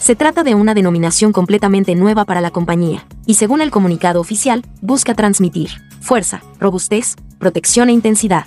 [0.00, 4.64] Se trata de una denominación completamente nueva para la compañía, y según el comunicado oficial,
[4.80, 8.46] busca transmitir fuerza, robustez, protección e intensidad.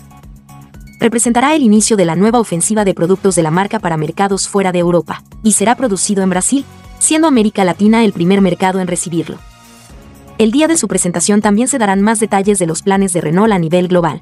[0.99, 4.71] Representará el inicio de la nueva ofensiva de productos de la marca para mercados fuera
[4.71, 6.65] de Europa, y será producido en Brasil,
[6.99, 9.37] siendo América Latina el primer mercado en recibirlo.
[10.37, 13.53] El día de su presentación también se darán más detalles de los planes de Renault
[13.53, 14.21] a nivel global.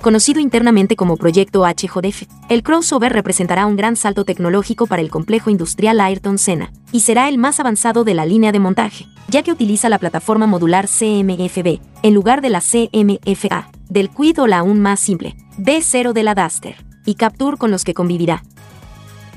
[0.00, 5.48] Conocido internamente como Proyecto HJF, el crossover representará un gran salto tecnológico para el complejo
[5.48, 9.52] industrial Ayrton Senna, y será el más avanzado de la línea de montaje, ya que
[9.52, 14.80] utiliza la plataforma modular CMFB, en lugar de la CMFA, del Quid o la aún
[14.80, 18.42] más simple, D0 de la Duster, y Capture con los que convivirá.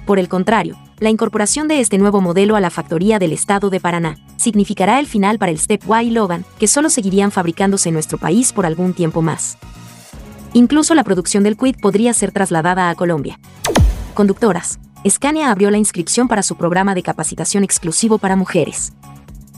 [0.07, 3.81] Por el contrario, la incorporación de este nuevo modelo a la factoría del estado de
[3.81, 8.17] Paraná significará el final para el Step Y Logan, que solo seguirían fabricándose en nuestro
[8.17, 9.57] país por algún tiempo más.
[10.53, 13.37] Incluso la producción del Quid podría ser trasladada a Colombia.
[14.13, 14.79] Conductoras.
[15.05, 18.93] Scania abrió la inscripción para su programa de capacitación exclusivo para mujeres.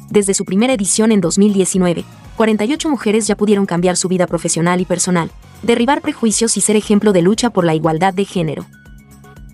[0.10, 2.06] Desde su primera edición en 2019,
[2.38, 5.30] 48 mujeres ya pudieron cambiar su vida profesional y personal,
[5.62, 8.66] derribar prejuicios y ser ejemplo de lucha por la igualdad de género.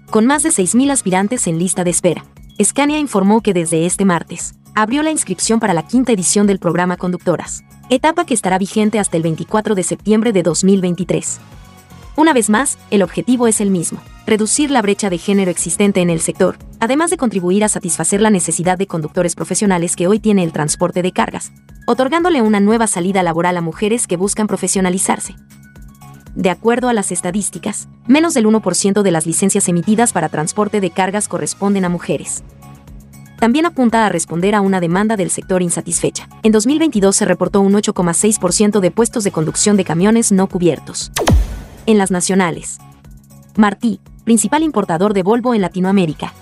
[0.09, 2.23] Con más de 6.000 aspirantes en lista de espera,
[2.61, 6.95] Scania informó que desde este martes, abrió la inscripción para la quinta edición del programa
[6.95, 11.39] Conductoras, etapa que estará vigente hasta el 24 de septiembre de 2023.
[12.17, 16.09] Una vez más, el objetivo es el mismo, reducir la brecha de género existente en
[16.09, 20.43] el sector, además de contribuir a satisfacer la necesidad de conductores profesionales que hoy tiene
[20.43, 21.51] el transporte de cargas,
[21.87, 25.35] otorgándole una nueva salida laboral a mujeres que buscan profesionalizarse.
[26.35, 30.91] De acuerdo a las estadísticas, menos del 1% de las licencias emitidas para transporte de
[30.91, 32.43] cargas corresponden a mujeres.
[33.39, 36.27] También apunta a responder a una demanda del sector insatisfecha.
[36.43, 41.11] En 2022 se reportó un 8,6% de puestos de conducción de camiones no cubiertos.
[41.85, 42.79] En las nacionales.
[43.55, 46.33] Martí, principal importador de Volvo en Latinoamérica.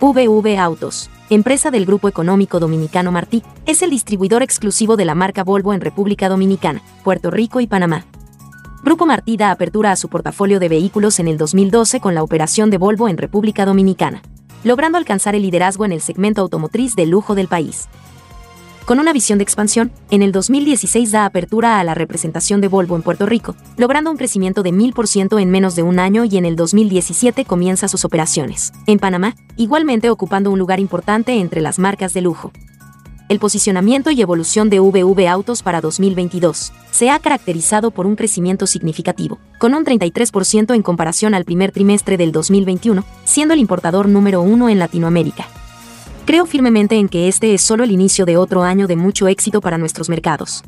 [0.00, 5.44] VV Autos, empresa del Grupo Económico Dominicano Martí, es el distribuidor exclusivo de la marca
[5.44, 8.04] Volvo en República Dominicana, Puerto Rico y Panamá.
[8.84, 12.68] Grupo Martí da apertura a su portafolio de vehículos en el 2012 con la operación
[12.68, 14.20] de Volvo en República Dominicana,
[14.62, 17.88] logrando alcanzar el liderazgo en el segmento automotriz de lujo del país.
[18.84, 22.94] Con una visión de expansión, en el 2016 da apertura a la representación de Volvo
[22.94, 26.44] en Puerto Rico, logrando un crecimiento de 1000% en menos de un año y en
[26.44, 28.70] el 2017 comienza sus operaciones.
[28.86, 32.52] En Panamá, igualmente ocupando un lugar importante entre las marcas de lujo
[33.28, 38.66] el posicionamiento y evolución de VV Autos para 2022 se ha caracterizado por un crecimiento
[38.66, 44.42] significativo, con un 33% en comparación al primer trimestre del 2021, siendo el importador número
[44.42, 45.46] uno en Latinoamérica.
[46.26, 49.60] Creo firmemente en que este es solo el inicio de otro año de mucho éxito
[49.60, 50.62] para nuestros mercados.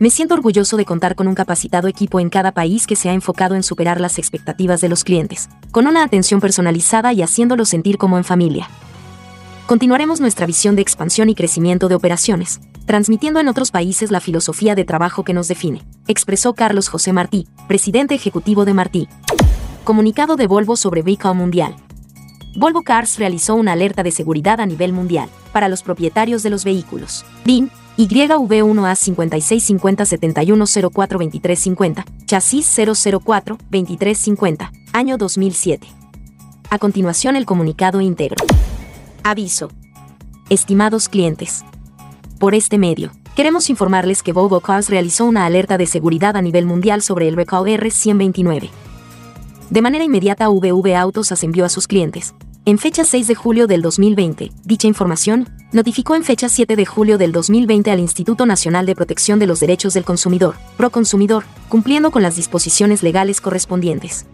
[0.00, 3.12] Me siento orgulloso de contar con un capacitado equipo en cada país que se ha
[3.12, 7.98] enfocado en superar las expectativas de los clientes, con una atención personalizada y haciéndolo sentir
[7.98, 8.68] como en familia.
[9.66, 14.74] Continuaremos nuestra visión de expansión y crecimiento de operaciones, transmitiendo en otros países la filosofía
[14.74, 19.08] de trabajo que nos define, expresó Carlos José Martí, presidente ejecutivo de Martí.
[19.84, 21.76] Comunicado de Volvo sobre Recall Mundial.
[22.56, 26.64] Volvo Cars realizó una alerta de seguridad a nivel mundial para los propietarios de los
[26.64, 27.24] vehículos.
[27.44, 28.96] BIN, YV1A
[30.50, 35.86] 565071042350, chasis 004 2350, año 2007.
[36.68, 38.36] A continuación el comunicado íntegro.
[39.24, 39.70] Aviso.
[40.50, 41.64] Estimados clientes.
[42.40, 46.66] Por este medio, queremos informarles que Volvo Cars realizó una alerta de seguridad a nivel
[46.66, 48.68] mundial sobre el recall R129.
[49.70, 52.34] De manera inmediata VV Autos ascendió a sus clientes.
[52.64, 57.16] En fecha 6 de julio del 2020, dicha información notificó en fecha 7 de julio
[57.16, 62.22] del 2020 al Instituto Nacional de Protección de los Derechos del Consumidor, Proconsumidor, cumpliendo con
[62.22, 64.26] las disposiciones legales correspondientes.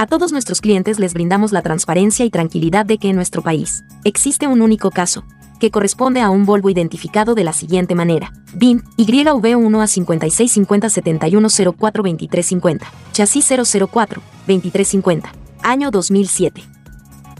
[0.00, 3.82] A todos nuestros clientes les brindamos la transparencia y tranquilidad de que en nuestro país
[4.04, 5.24] existe un único caso,
[5.58, 8.32] que corresponde a un Volvo identificado de la siguiente manera.
[8.54, 15.32] BIN YV1 a 565071042350, chasis 004 2350,
[15.64, 16.62] año 2007.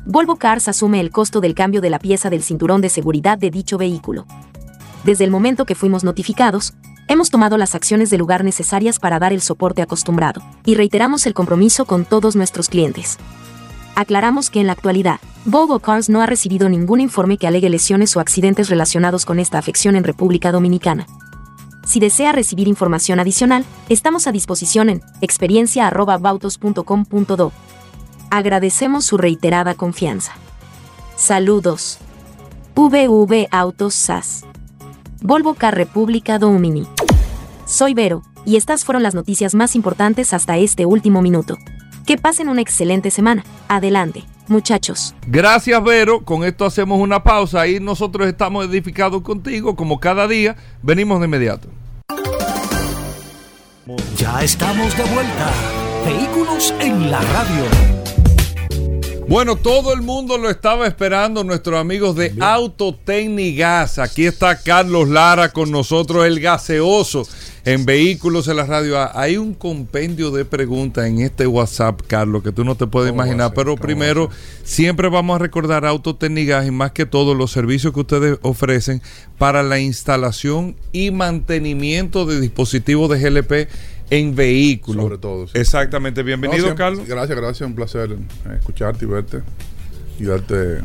[0.05, 3.53] Volvo Cars asume el costo del cambio de la pieza del cinturón de seguridad de
[3.53, 4.27] dicho vehículo.
[5.05, 6.75] Desde el momento que fuimos notificados,
[7.09, 11.35] hemos tomado las acciones de lugar necesarias para dar el soporte acostumbrado, y reiteramos el
[11.35, 13.19] compromiso con todos nuestros clientes.
[13.95, 18.17] Aclaramos que en la actualidad, Volvo Cars no ha recibido ningún informe que alegue lesiones
[18.17, 21.09] o accidentes relacionados con esta afección en República Dominicana.
[21.85, 27.53] Si desea recibir información adicional, estamos a disposición en experiencia.bautos.com.do.
[28.31, 30.33] Agradecemos su reiterada confianza.
[31.17, 31.97] Saludos.
[32.77, 34.48] VV Autos SAS.
[35.23, 36.87] Volvo Car República Domini.
[37.67, 41.57] Soy Vero, y estas fueron las noticias más importantes hasta este último minuto.
[42.07, 43.45] Que pasen una excelente semana.
[43.69, 45.15] Adelante muchachos.
[45.27, 46.25] Gracias, Vero.
[46.25, 50.57] Con esto hacemos una pausa y nosotros estamos edificados contigo, como cada día.
[50.83, 51.69] Venimos de inmediato.
[54.17, 55.53] Ya estamos de vuelta.
[56.05, 57.98] Vehículos en la radio.
[59.29, 63.99] Bueno, todo el mundo lo estaba esperando, nuestros amigos de Autotecnigas.
[63.99, 67.29] Aquí está Carlos Lara con nosotros, el gaseoso
[67.67, 68.97] en Vehículos en la Radio.
[69.15, 73.53] Hay un compendio de preguntas en este WhatsApp, Carlos, que tú no te puedes imaginar.
[73.55, 74.31] Pero primero,
[74.65, 79.03] siempre vamos a recordar Autotecnigas y más que todo los servicios que ustedes ofrecen
[79.37, 83.69] para la instalación y mantenimiento de dispositivos de GLP
[84.11, 85.05] en vehículos.
[85.05, 85.47] Sobre todo.
[85.55, 86.23] Exactamente.
[86.23, 87.07] Bienvenido, Carlos.
[87.07, 87.67] Gracias, gracias.
[87.67, 89.43] Un placer eh, escucharte y verte.
[90.19, 90.81] Y darte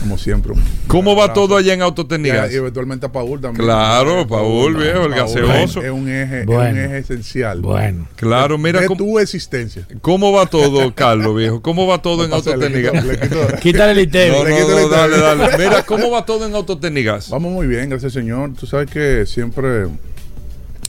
[0.00, 0.54] como siempre.
[0.86, 2.50] ¿Cómo va todo allá en Autotécnica?
[2.50, 3.64] Y, eventualmente a Paul también.
[3.64, 5.82] Claro, eh, Paul, viejo, el gaseoso.
[5.82, 7.60] Es un eje, es un eje esencial.
[7.60, 8.08] Bueno.
[8.16, 8.80] Claro, mira.
[8.80, 9.86] De tu existencia.
[10.00, 11.62] ¿Cómo va todo, Carlos, viejo?
[11.62, 12.92] ¿Cómo va todo en Autotécnica?
[13.60, 14.32] Quítale el ITEM.
[14.32, 15.58] No, no, dale, dale.
[15.58, 17.30] Mira, ¿cómo va todo en Autotécnicas?
[17.30, 18.52] Vamos muy bien, gracias, señor.
[18.58, 19.86] Tú sabes que siempre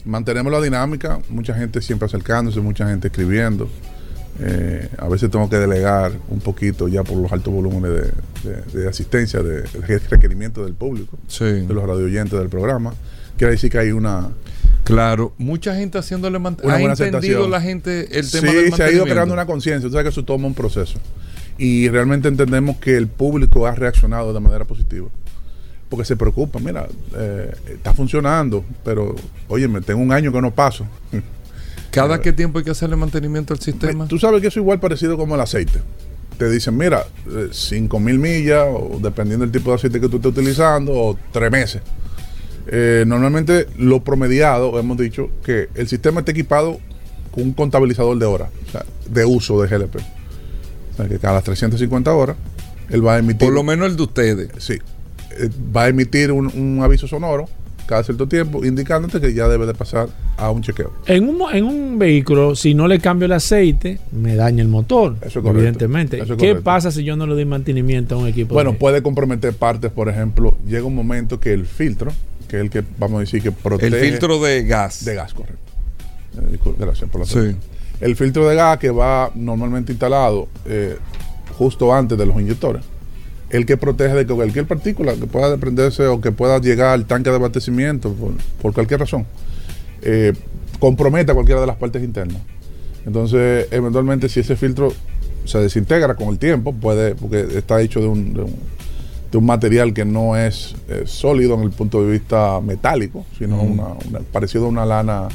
[0.06, 3.68] mantenemos la dinámica, mucha gente siempre acercándose, mucha gente escribiendo.
[4.40, 8.12] Eh, a veces tengo que delegar un poquito ya por los altos volúmenes
[8.74, 9.64] de, asistencia, de,
[10.10, 12.94] requerimiento del público, de los radioyentes del programa.
[13.38, 14.30] Quiere decir que hay una...
[14.84, 17.04] Claro, mucha gente haciéndole mantenimiento.
[17.04, 19.88] ¿Ha entendido la gente el tema sí, se ha ido creando una conciencia.
[19.88, 21.00] Tú sabes que eso toma un proceso.
[21.58, 25.08] Y realmente entendemos que el público ha reaccionado de manera positiva
[25.96, 29.16] porque se preocupa, mira, eh, está funcionando, pero
[29.48, 30.86] óyeme, tengo un año que no paso.
[31.90, 34.06] ¿Cada qué tiempo hay que hacerle mantenimiento al sistema?
[34.06, 35.80] Tú sabes que eso es igual parecido como el aceite.
[36.38, 37.06] Te dicen, mira,
[37.50, 41.18] 5 eh, mil millas, o dependiendo del tipo de aceite que tú estés utilizando, o
[41.32, 41.82] tres meses.
[42.68, 46.78] Eh, normalmente lo promediado, hemos dicho, que el sistema está equipado
[47.32, 49.96] con un contabilizador de horas, o sea, de uso de GLP.
[49.96, 52.36] O sea, que cada 350 horas,
[52.90, 53.48] él va a emitir...
[53.48, 54.50] Por lo menos el de ustedes.
[54.58, 54.80] Sí,
[55.76, 57.48] va a emitir un, aviso sonoro
[57.86, 60.92] cada cierto tiempo indicándote que ya debe de pasar a un chequeo.
[61.06, 65.18] En un, en un vehículo, si no le cambio el aceite, me daña el motor.
[65.22, 66.24] Eso es Evidentemente.
[66.38, 68.56] ¿Qué pasa si yo no le doy mantenimiento a un equipo?
[68.56, 72.12] Bueno, puede comprometer partes, por ejemplo, llega un momento que el filtro,
[72.48, 73.96] que es el que vamos a decir que protege.
[73.96, 75.06] El filtro de gas.
[75.06, 75.60] De gas, correcto.
[76.52, 77.56] Eh, gracias por la sí.
[78.02, 80.98] El filtro de gas que va normalmente instalado eh,
[81.56, 82.84] justo antes de los inyectores
[83.56, 87.30] el que protege de cualquier partícula que pueda desprenderse o que pueda llegar al tanque
[87.30, 88.14] de abastecimiento
[88.62, 89.26] por, cualquier razón,
[90.02, 90.34] eh,
[90.80, 92.42] comprometa cualquiera de las partes internas.
[93.06, 94.92] Entonces, eventualmente, si ese filtro
[95.46, 100.06] se desintegra con el tiempo, puede, porque está hecho de un, de un material que
[100.06, 103.96] no es eh, sólido en el punto de vista metálico, sino una,
[104.32, 105.28] parecido a una lana.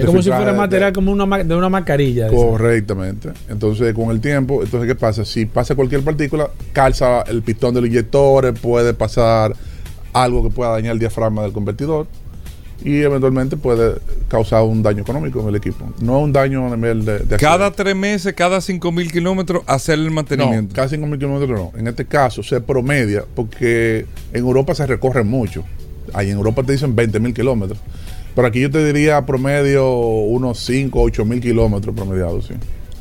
[0.00, 2.28] Es como si fuera material como una, de una mascarilla.
[2.28, 3.30] Correctamente.
[3.48, 5.24] Entonces, con el tiempo, entonces, ¿qué pasa?
[5.24, 9.54] Si pasa cualquier partícula, calza el pistón del inyector, puede pasar
[10.12, 12.06] algo que pueda dañar el diafragma del convertidor
[12.84, 13.96] y eventualmente puede
[14.28, 15.92] causar un daño económico en el equipo.
[16.00, 17.36] No un daño a nivel de...
[17.38, 20.68] cada tres meses, cada cinco mil kilómetros, hacer el mantenimiento.
[20.68, 21.78] No, cada cinco mil kilómetros no.
[21.78, 25.64] En este caso se promedia porque en Europa se recorre mucho.
[26.14, 27.78] Ahí en Europa te dicen 20 mil kilómetros.
[28.34, 32.54] Pero aquí yo te diría promedio unos 5, 8 mil kilómetros promediados, sí.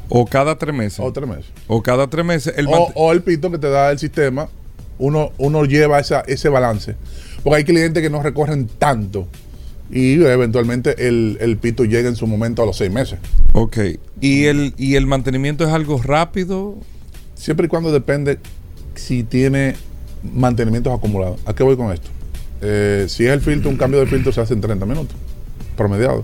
[0.10, 1.00] O cada tres meses.
[1.00, 1.52] O tres meses.
[1.68, 2.54] O cada tres meses.
[2.58, 4.50] El o, o, el pito que te da el sistema,
[4.98, 6.96] uno, uno lleva esa, ese balance.
[7.44, 9.28] Porque hay clientes que no recorren tanto
[9.92, 13.20] y eventualmente el, pito llega en su momento a los seis meses.
[13.54, 13.78] Ok.
[14.22, 16.76] ¿Y el, ¿Y el mantenimiento es algo rápido?
[17.36, 18.40] Siempre y cuando depende
[18.96, 19.76] si tiene
[20.24, 21.40] mantenimientos acumulados.
[21.46, 22.10] ¿A qué voy con esto?
[22.62, 25.16] Eh, si es el filtro, un cambio de filtro se hace en 30 minutos,
[25.78, 26.24] promediado,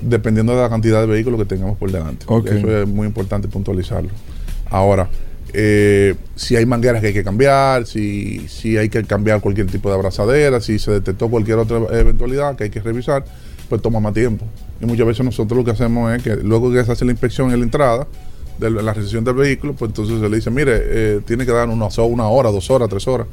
[0.00, 2.26] dependiendo de la cantidad de vehículos que tengamos por delante.
[2.46, 4.10] Eso es muy importante puntualizarlo.
[4.70, 5.08] Ahora,
[5.52, 9.88] eh, si hay mangueras que hay que cambiar, si, si hay que cambiar cualquier tipo
[9.88, 13.24] de abrazadera, si se detectó cualquier otra eventualidad que hay que revisar,
[13.68, 14.46] pues toma más tiempo.
[14.80, 17.52] Y muchas veces nosotros lo que hacemos es que luego que se hace la inspección
[17.52, 18.06] en la entrada,
[18.58, 21.68] de la recesión del vehículo, pues entonces se le dice, mire, eh, tiene que dar
[21.68, 23.26] una, una hora, dos horas, tres horas.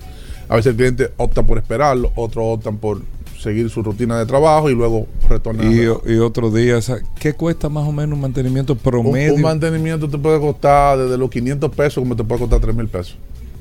[0.49, 3.01] A veces el cliente opta por esperarlo, otros optan por
[3.39, 5.65] seguir su rutina de trabajo y luego retornar.
[5.65, 6.79] Y, y otro día,
[7.19, 9.35] ¿qué cuesta más o menos un mantenimiento promedio?
[9.35, 12.87] Un, mantenimiento te puede costar desde los 500 pesos como te puede costar 3 mil
[12.87, 13.17] pesos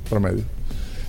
[0.09, 0.43] promedio.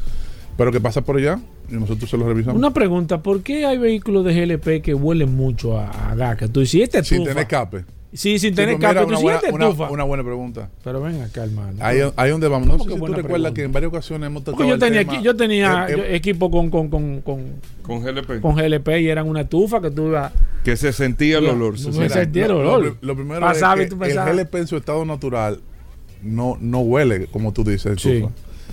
[0.57, 1.39] Pero que pasa por allá
[1.69, 2.57] y nosotros se lo revisamos.
[2.57, 6.37] Una pregunta, ¿por qué hay vehículos de GLP que huelen mucho a, gas?
[6.37, 7.85] Que tú dices, este Sin tener escape.
[8.13, 9.05] Sí, sin tener pues escape.
[9.05, 10.69] Una, buena, una, una, buena pregunta.
[10.83, 11.77] Pero ven acá, hermano.
[11.79, 12.67] Ahí, ahí donde vamos.
[12.67, 15.35] No sé si tú recuerdas que en varias ocasiones hemos tocado yo tenía, aquí, yo
[15.35, 17.45] tenía equipo con, con, con, con,
[17.81, 18.41] con GLP.
[18.41, 20.33] Con GLP y eran una tufa que tú ibas...
[20.65, 21.79] Que se sentía el olor.
[21.79, 22.97] se, sentía el olor.
[22.99, 25.61] Lo, primero es que el GLP en su estado natural
[26.21, 28.25] no, no huele, como tú dices, sí.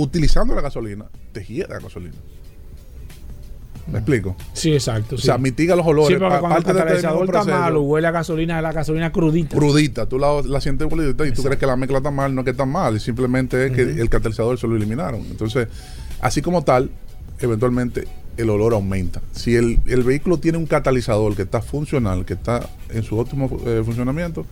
[0.00, 2.16] utilizando la gasolina, te gira la gasolina.
[3.86, 4.36] ¿Me explico?
[4.52, 5.16] Sí, exacto.
[5.16, 6.16] O sea, mitiga los olores.
[6.16, 9.56] Sí, porque cuando el catalizador está malo, huele a gasolina, la gasolina crudita.
[9.56, 10.06] Crudita.
[10.06, 12.44] Tú la, la sientes crudita y tú crees que la mezcla está mal, no es
[12.44, 15.20] que está mal, simplemente es que el catalizador se lo eliminaron.
[15.22, 15.66] Entonces,
[16.20, 16.90] así como tal,
[17.40, 19.20] eventualmente el olor aumenta.
[19.32, 23.50] Si el, el vehículo tiene un catalizador que está funcional, que está en su óptimo
[23.66, 24.46] eh, funcionamiento,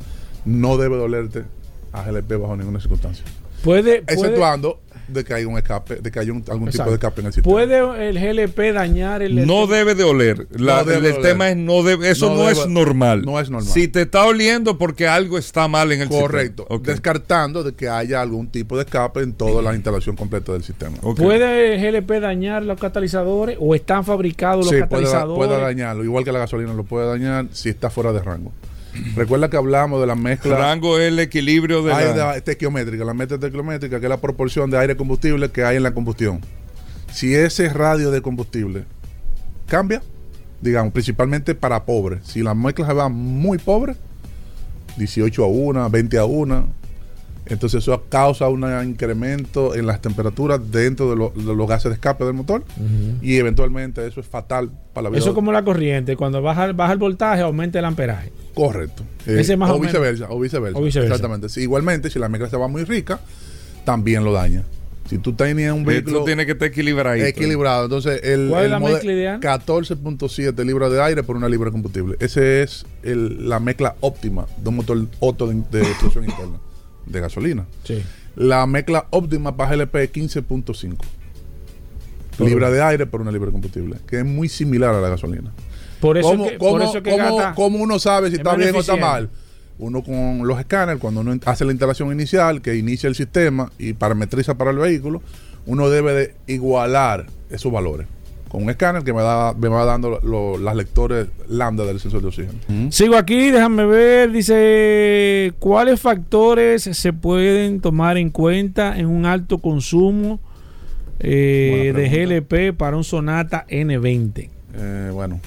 [0.44, 1.44] no debe dolerte
[1.92, 3.24] a GLP bajo ninguna circunstancia.
[3.62, 7.27] Puede, exceptuando de que haya un escape, de que haya algún tipo de escape en
[7.27, 7.53] el sistema.
[7.53, 10.47] ¿Puede el GLP dañar el No debe de oler.
[10.51, 13.25] el tema es no debe, eso no, es normal.
[13.25, 13.71] No es normal.
[13.71, 16.29] Si te está oliendo porque algo está mal en el sistema.
[16.29, 16.67] Correcto.
[16.83, 20.97] Descartando de que haya algún tipo de escape en toda la instalación completa del sistema.
[20.99, 25.37] ¿Puede el GLP dañar los catalizadores o están fabricados los catalizadores?
[25.37, 28.53] Puede, puede dañarlo, igual que la gasolina lo puede dañar si está fuera de rango.
[29.14, 30.57] Recuerda que hablamos de la mezcla.
[30.57, 32.36] rango es el equilibrio de la.
[32.36, 36.40] estequiométrica, la mezcla estequiométrica, que es la proporción de aire-combustible que hay en la combustión.
[37.12, 38.84] Si ese radio de combustible
[39.66, 40.03] cambia,
[40.61, 43.96] digamos, principalmente para pobres, si la mezcla se va muy pobre,
[44.96, 46.68] 18 a 1, 20 a 1,
[47.49, 52.34] entonces eso causa un incremento en las temperaturas dentro de, los gases de escape del
[52.34, 52.64] motor
[53.22, 55.20] y eventualmente eso es fatal para la vida.
[55.20, 58.32] Eso como la corriente, cuando baja, baja el voltaje aumenta el amperaje.
[58.55, 59.05] Correcto.
[59.26, 61.49] Ese más o, viceversa, o, viceversa, Exactamente.
[61.61, 63.20] igualmente, si la mezcla se va muy rica,
[63.84, 64.64] también lo daña.
[65.09, 66.18] Si tú tenías un vehículo.
[66.18, 67.16] Tú tienes que estar equilibrado.
[67.16, 67.84] Equilibrado.
[67.84, 68.49] Entonces, el.
[68.51, 69.40] ¿Cuál es la mezcla ideal?
[69.40, 72.16] 14.7 libras de aire por una libra de combustible.
[72.20, 76.59] Esa es la mezcla óptima de un motor Otto de, de destrucción interna
[77.09, 77.67] de gasolina.
[77.85, 78.03] Sí.
[78.37, 80.97] La mezcla óptima para GLP es 15.5
[82.45, 85.53] libra de aire por una libra de combustible, que es muy similar a la gasolina.
[86.01, 87.11] Por eso ¿Cómo, que, por eso que
[87.55, 89.29] ¿cómo, uno sabe si está bien o está mal?
[89.79, 93.93] Uno con los escáneres, cuando uno hace la instalación inicial, que inicia el sistema y
[93.93, 95.23] parametriza para el vehículo,
[95.67, 98.07] uno debe de igualar esos valores
[98.49, 100.20] con un escáner que me, da, me va dando
[100.59, 102.59] las lectores lambda del sensor de oxígeno.
[102.90, 109.59] Sigo aquí, déjame ver, dice, ¿cuáles factores se pueden tomar en cuenta en un alto
[109.59, 110.40] consumo
[111.20, 114.49] eh, de GLP para un Sonata N20?
[114.74, 115.40] Eh, bueno,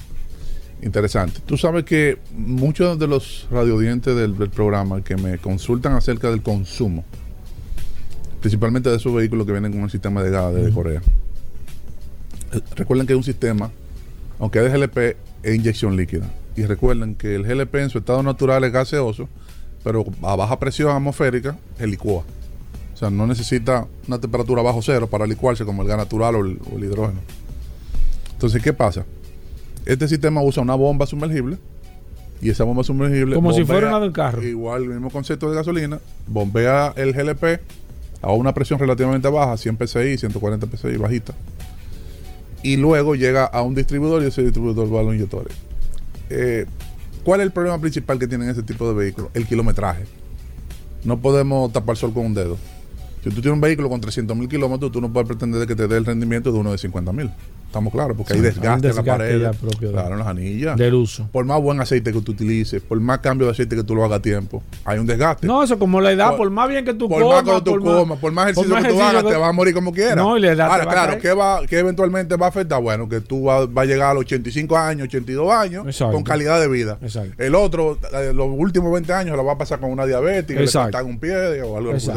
[0.82, 1.40] interesante.
[1.44, 6.42] Tú sabes que muchos de los radiodientes del, del programa que me consultan acerca del
[6.42, 7.04] consumo,
[8.40, 11.02] principalmente de esos vehículos que vienen con el sistema de gas de Corea,
[12.76, 13.70] recuerden que es un sistema,
[14.38, 16.30] aunque es GLP, es inyección líquida.
[16.56, 19.28] Y recuerden que el GLP en su estado natural es gaseoso,
[19.82, 22.24] pero a baja presión atmosférica es licúa.
[22.94, 26.44] O sea, no necesita una temperatura bajo cero para licuarse como el gas natural o
[26.44, 27.20] el, hidrógeno.
[28.32, 29.04] Entonces, ¿qué pasa?
[29.86, 31.58] Este sistema usa una bomba sumergible
[32.40, 33.34] y esa bomba sumergible.
[33.34, 34.42] Como si fuera una del carro.
[34.42, 37.60] Igual, el mismo concepto de gasolina, bombea el GLP
[38.20, 41.34] a una presión relativamente baja, 100 psi, 140 psi, bajita
[42.62, 45.54] y luego llega a un distribuidor y ese distribuidor va a los inyectores.
[46.30, 46.66] Eh,
[47.24, 49.30] ¿Cuál es el problema principal que tienen ese tipo de vehículos?
[49.34, 50.04] El kilometraje.
[51.04, 52.56] No podemos tapar sol con un dedo.
[53.22, 55.86] Si tú tienes un vehículo con 300 mil kilómetros, tú no puedes pretender que te
[55.86, 57.30] dé el rendimiento de uno de 50 mil.
[57.72, 59.50] Estamos claros, porque hay desgaste, en la pared.
[59.80, 60.76] Claro, en las anillas.
[60.76, 61.26] Del uso.
[61.32, 64.04] Por más buen aceite que tú utilices, por más cambio de aceite que tú lo
[64.04, 65.46] hagas a tiempo, hay un desgaste.
[65.46, 67.44] No, eso como la edad, por, más bien que tú por comas.
[67.46, 69.90] Más que tú comas, por más ejercicio que tú hagas, te vas a morir como
[69.90, 70.16] quieras.
[70.16, 72.82] No, y la edad Ahora, claro, ¿qué, va, ¿qué eventualmente va a afectar?
[72.82, 76.60] Bueno, que tú vas va a llegar a los 85 años, 82 años, con calidad
[76.60, 76.98] de vida.
[77.00, 77.42] Exacto.
[77.42, 80.70] El otro, eh, los últimos 20 años, lo va a pasar con una diabetes, le
[80.70, 82.10] cortan un pie o algo así.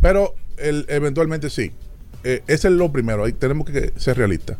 [0.00, 1.70] Pero el, eventualmente sí.
[2.24, 4.56] Eh, ese es lo primero, ahí tenemos que ser realistas.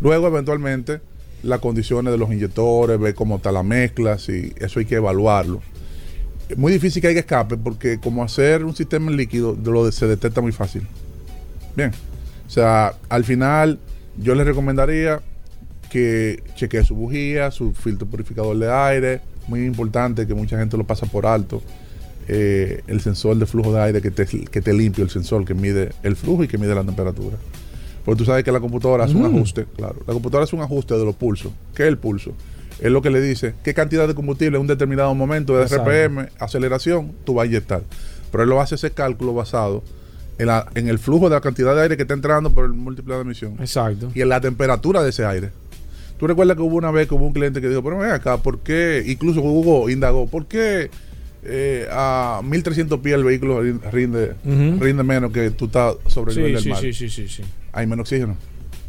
[0.00, 1.00] Luego, eventualmente,
[1.42, 5.60] las condiciones de los inyectores, ver cómo está la mezcla, si eso hay que evaluarlo.
[6.48, 10.06] Es muy difícil que haya escape porque como hacer un sistema en líquido lo se
[10.06, 10.86] detecta muy fácil.
[11.76, 11.92] Bien.
[12.46, 13.78] O sea, al final
[14.16, 15.20] yo les recomendaría
[15.90, 19.20] que chequee su bujía, su filtro purificador de aire.
[19.46, 21.62] Muy importante que mucha gente lo pasa por alto.
[22.26, 25.54] Eh, el sensor de flujo de aire que te, que te limpia el sensor que
[25.54, 27.36] mide el flujo y que mide la temperatura.
[28.10, 29.36] Porque tú sabes que la computadora hace un mm.
[29.36, 29.94] ajuste, claro.
[30.04, 31.52] La computadora hace un ajuste de los pulsos.
[31.76, 32.34] ¿Qué es el pulso?
[32.80, 36.26] Es lo que le dice qué cantidad de combustible en un determinado momento de RPM,
[36.40, 37.84] aceleración, tú vas a inyectar.
[38.32, 39.84] Pero él lo hace ese cálculo basado
[40.38, 42.72] en, la, en el flujo de la cantidad de aire que está entrando por el
[42.72, 43.54] múltiple de emisión.
[43.60, 44.10] Exacto.
[44.12, 45.52] Y en la temperatura de ese aire.
[46.18, 48.38] Tú recuerdas que hubo una vez que hubo un cliente que dijo, pero ven acá,
[48.38, 49.04] ¿por qué?
[49.06, 50.90] Incluso Hugo indagó, ¿por qué
[51.42, 56.54] eh, a 1300 pies el vehículo rinde, rinde menos que tú estás sobre el nivel
[56.54, 56.80] del sí, mar.
[56.80, 57.42] Sí, sí, sí, sí.
[57.72, 58.36] Hay menos oxígeno.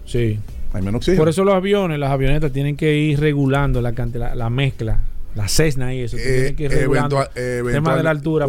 [0.05, 0.39] Sí.
[0.73, 1.21] Hay menos oxígeno.
[1.21, 4.99] Por eso los aviones, las avionetas tienen que ir regulando la, la, la mezcla.
[5.33, 6.17] La Cessna y eso.
[6.17, 8.47] Eh, tienen que ir regulando el tema de la altura.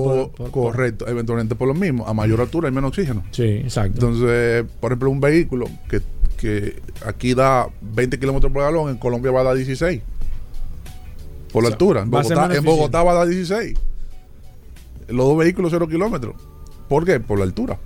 [0.51, 1.07] correcto.
[1.07, 2.07] Eventualmente por lo mismo.
[2.07, 3.23] A mayor altura hay menos oxígeno.
[3.31, 3.95] Sí, exacto.
[3.95, 6.01] Entonces, por ejemplo, un vehículo que,
[6.37, 10.03] que aquí da 20 kilómetros por galón, en Colombia va a dar 16.
[11.53, 12.01] Por la altura.
[12.03, 13.79] En Bogotá, va a dar 16.
[15.13, 16.37] Los dos vehículos 0 kilómetros.
[16.89, 17.21] ¿Por qué?
[17.21, 17.79] Por la altura.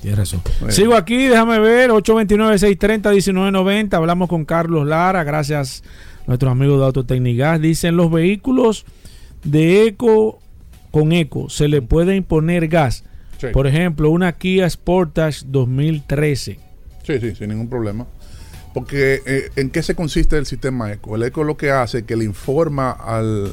[0.00, 0.40] Tienes razón.
[0.68, 3.94] Sigo aquí, déjame ver, 829-630-1990.
[3.94, 5.82] Hablamos con Carlos Lara, gracias
[6.22, 7.60] a nuestros amigos de Autotecnigas.
[7.60, 8.86] Dicen los vehículos
[9.42, 10.38] de eco
[10.92, 13.04] con eco, se le puede imponer gas.
[13.52, 16.58] Por ejemplo, una Kia Sportage 2013.
[17.04, 18.06] Sí, sí, sin ningún problema.
[18.74, 21.16] Porque eh, ¿en qué se consiste el sistema eco?
[21.16, 23.52] El eco lo que hace es que le informa al,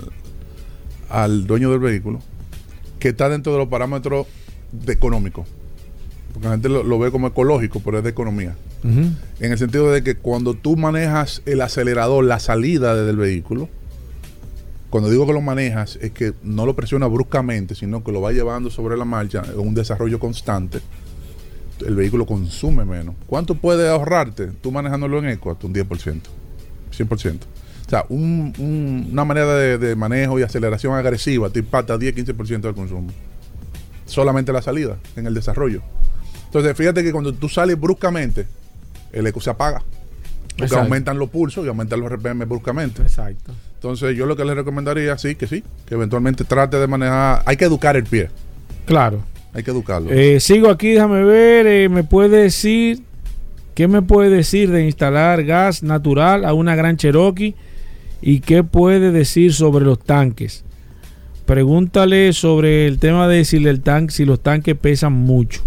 [1.09, 2.19] al dueño del vehículo
[3.05, 4.25] que está dentro de los parámetros
[4.71, 5.47] de económicos.
[6.33, 8.55] Porque la gente lo, ve como ecológico, pero es de economía.
[8.83, 13.69] En el sentido de que cuando tú manejas el acelerador, la salida del vehículo,
[14.89, 18.31] cuando digo que lo manejas, es que no lo presiona bruscamente, sino que lo va
[18.31, 20.79] llevando sobre la marcha en un desarrollo constante.
[21.85, 23.13] El vehículo consume menos.
[23.27, 25.51] ¿Cuánto puede ahorrarte tú manejándolo en eco?
[25.51, 26.21] Hasta un 10%,
[26.91, 27.39] 100%.
[27.85, 33.09] O sea, una manera de, manejo y aceleración agresiva te impacta 10-15% del consumo.
[34.05, 35.81] Solamente la salida en el desarrollo.
[36.45, 38.47] Entonces, fíjate que cuando tú sales bruscamente,
[39.11, 39.83] el eco se apaga.
[40.57, 43.01] Porque aumentan los pulsos y aumentan los RPM bruscamente.
[43.01, 43.51] Exacto.
[43.75, 47.43] Entonces, yo lo que le recomendaría, sí, que sí, que eventualmente trate de manejar.
[47.45, 48.29] Hay que educar el pie.
[48.85, 49.21] Claro.
[49.53, 50.11] Hay que educarlo.
[50.11, 51.67] Eh, sigo aquí, déjame ver.
[51.67, 53.03] Eh, ¿Me puede decir
[53.73, 57.55] qué me puede decir de instalar gas natural a una gran Cherokee?
[58.21, 60.63] ¿Y qué puede decir sobre los tanques?
[61.45, 65.61] Pregúntale sobre el tema de si, el tanque, si los tanques pesan mucho.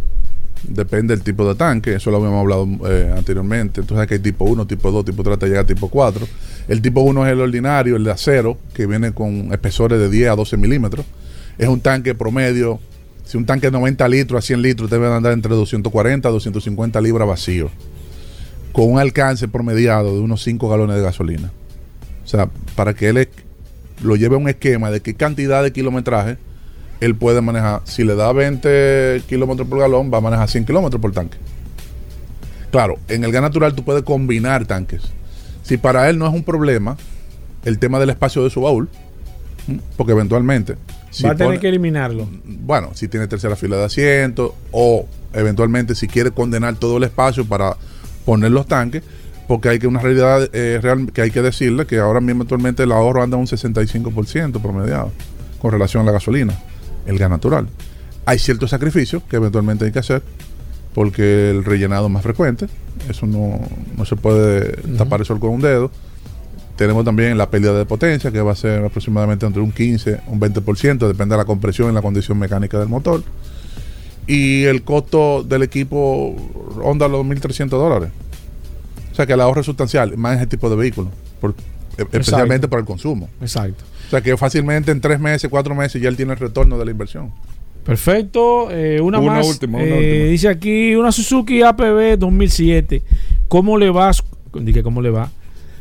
[0.64, 3.80] Depende del tipo de tanque, eso lo habíamos hablado eh, anteriormente.
[3.80, 6.26] Entonces, que hay tipo 1, tipo 2, tipo 3, llega a tipo 4.
[6.66, 10.30] El tipo 1 es el ordinario, el de acero, que viene con espesores de 10
[10.30, 11.07] a 12 milímetros.
[11.59, 12.80] Es un tanque promedio.
[13.24, 17.01] Si un tanque de 90 litros a 100 litros, debe andar entre 240 a 250
[17.03, 17.70] libras vacío,
[18.72, 21.53] con un alcance promediado de unos 5 galones de gasolina.
[22.29, 23.26] O sea, para que él
[24.03, 26.37] lo lleve a un esquema de qué cantidad de kilometraje
[27.01, 27.81] él puede manejar.
[27.85, 31.39] Si le da 20 kilómetros por galón, va a manejar 100 kilómetros por tanque.
[32.70, 35.05] Claro, en el gas natural tú puedes combinar tanques.
[35.62, 36.99] Si para él no es un problema
[37.64, 38.91] el tema del espacio de su baúl,
[39.97, 40.76] porque eventualmente...
[41.24, 42.29] va a tener que eliminarlo.
[42.45, 47.47] Bueno, si tiene tercera fila de asientos o eventualmente si quiere condenar todo el espacio
[47.47, 47.79] para
[48.26, 49.03] poner los tanques,
[49.49, 52.84] porque hay que una realidad eh, real que hay que decirle que ahora mismo actualmente
[52.84, 55.11] el ahorro anda un 65% promediado
[55.59, 56.57] con relación a la gasolina
[57.07, 57.66] el gas natural.
[58.26, 60.22] Hay ciertos sacrificios que eventualmente hay que hacer
[60.94, 62.66] porque el rellenado es más frecuente,
[63.09, 63.61] eso no,
[64.05, 65.90] se puede tapar el sol con un dedo.
[66.76, 70.40] Tenemos también la pérdida de potencia, que va a ser aproximadamente entre un 15 un
[70.40, 73.22] 20%, depende de la compresión y la condición mecánica del motor.
[74.26, 76.36] Y el costo del equipo
[76.76, 78.11] ronda los 1.300 dólares.
[79.18, 81.12] O sea que el ahorro es sustancial, más en ese tipo de vehículos,
[81.96, 83.28] especialmente para el consumo.
[83.40, 83.82] Exacto.
[84.06, 86.84] O sea que fácilmente en tres meses, cuatro meses ya él tiene el retorno de
[86.84, 87.32] la inversión.
[87.82, 88.70] Perfecto.
[88.70, 89.44] Eh, una, más.
[89.44, 93.02] Última, eh, Dice aquí una Suzuki APB 2007.
[93.48, 94.12] ¿Cómo le va?
[94.54, 95.32] Dije, ¿cómo le va?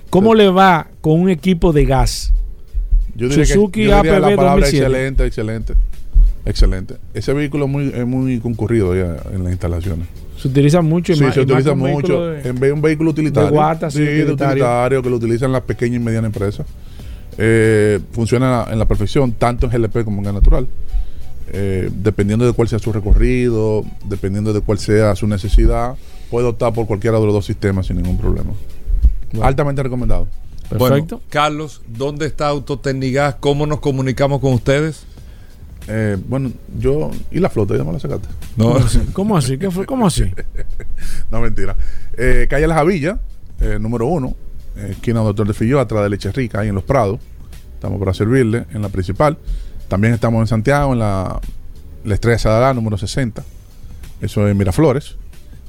[0.09, 2.33] ¿Cómo le va con un equipo de gas?
[3.13, 5.75] Yo diría Suzuki que, yo diría APB la palabra excelente, excelente.
[6.43, 6.95] Excelente.
[7.13, 10.07] Ese vehículo es muy, es muy concurrido ya en las instalaciones.
[10.37, 11.15] Se utiliza mucho.
[11.15, 12.33] Sí, se utiliza mucho.
[12.33, 13.49] en vez de un vehículo utilitario.
[13.49, 16.65] De guata, sí, de utilitario que lo utilizan las pequeñas y medianas empresas.
[17.37, 20.67] Eh, funciona en la, perfección, tanto en GLP como en gas natural.
[21.49, 25.95] Eh, dependiendo de cuál sea su recorrido, dependiendo de cuál sea su necesidad,
[26.29, 28.51] puede optar por cualquiera de los dos sistemas sin ningún problema.
[29.41, 30.27] Altamente recomendado.
[30.69, 31.21] Perfecto.
[31.29, 33.35] Carlos, ¿dónde está Autotecnigas?
[33.39, 35.05] ¿Cómo nos comunicamos con ustedes?
[35.87, 37.11] Eh, bueno, yo.
[37.31, 37.77] ¿Y la flota?
[37.77, 38.27] ¿Ya me la sacaste?
[38.55, 38.77] No.
[39.13, 39.57] ¿Cómo así?
[39.57, 39.85] ¿Qué fue?
[39.85, 40.31] ¿Cómo así?
[41.31, 41.75] no, mentira.
[42.17, 43.19] Eh, calle La Javilla,
[43.79, 44.35] número uno,
[44.75, 47.19] eh, esquina Doctor de Filló, atrás de Leche Rica, ahí en Los Prados.
[47.73, 49.37] Estamos para servirle en la principal.
[49.87, 51.39] También estamos en Santiago, en la,
[52.03, 53.43] la Estrella Sadalá, número 60.
[54.21, 55.15] Eso es Miraflores.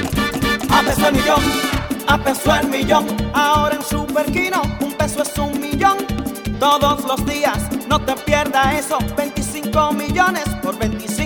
[0.70, 1.43] A peso el millón,
[2.07, 3.07] a peso el millón.
[3.35, 5.97] Ahora en Superquino, un peso es un millón.
[6.59, 8.97] Todos los días, no te pierdas eso.
[9.16, 11.20] 25 millones por 25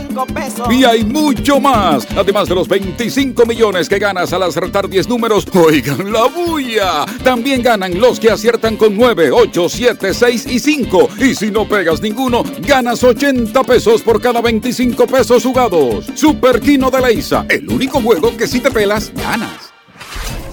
[0.71, 2.07] Y hay mucho más.
[2.17, 7.05] Además de los 25 millones que ganas al acertar 10 números, oigan la bulla.
[7.23, 11.09] También ganan los que aciertan con 9, 8, 7, 6 y 5.
[11.19, 16.07] Y si no pegas ninguno, ganas 80 pesos por cada 25 pesos jugados.
[16.15, 19.74] Super Kino de Leisa, el único juego que si te pelas, ganas.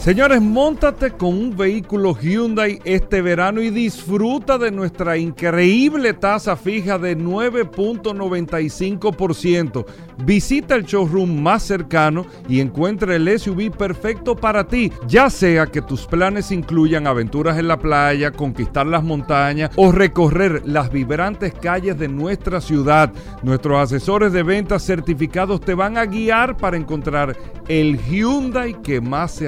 [0.02, 6.98] Señores, montate con un vehículo Hyundai este verano y disfruta de nuestra increíble tasa fija
[6.98, 9.86] de 9.95%.
[10.26, 15.84] Visita el showroom más cercano y encuentra el SUV perfecto para ti, ya sea que
[15.84, 22.00] tus planes incluyan aventuras en la playa, conquistar las montañas o recorrer las vibrantes calles
[22.00, 23.14] de nuestra ciudad.
[23.44, 27.38] Nuestros asesores de ventas certificados te van a guiar para encontrar
[27.68, 29.48] el Hyundai que más se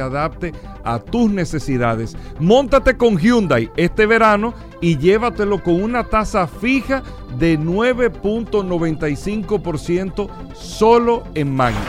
[0.84, 2.18] a tus necesidades.
[2.40, 7.04] Móntate con Hyundai este verano y llévatelo con una tasa fija
[7.38, 11.80] de 9.95% solo en Magna.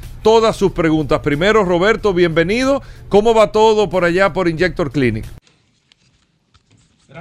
[0.21, 1.19] todas sus preguntas.
[1.19, 2.81] Primero, Roberto, bienvenido.
[3.09, 5.25] ¿Cómo va todo por allá por Injector Clinic?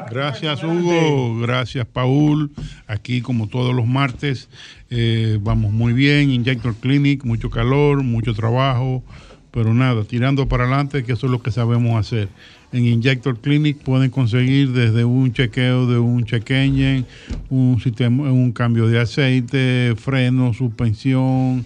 [0.09, 2.53] Gracias Hugo, gracias Paul.
[2.87, 4.49] Aquí como todos los martes
[4.89, 6.31] eh, vamos muy bien.
[6.31, 9.03] Injector Clinic, mucho calor, mucho trabajo
[9.51, 12.29] pero nada, tirando para adelante, que eso es lo que sabemos hacer.
[12.73, 17.05] En Injector Clinic pueden conseguir desde un chequeo de un check engine,
[17.49, 21.65] un sistema, un cambio de aceite, freno, suspensión,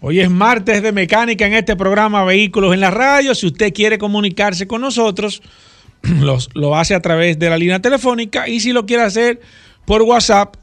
[0.00, 3.34] Hoy es martes de mecánica en este programa Vehículos en la Radio.
[3.34, 5.42] Si usted quiere comunicarse con nosotros,
[6.54, 9.42] lo hace a través de la línea telefónica y si lo quiere hacer
[9.84, 10.56] por WhatsApp,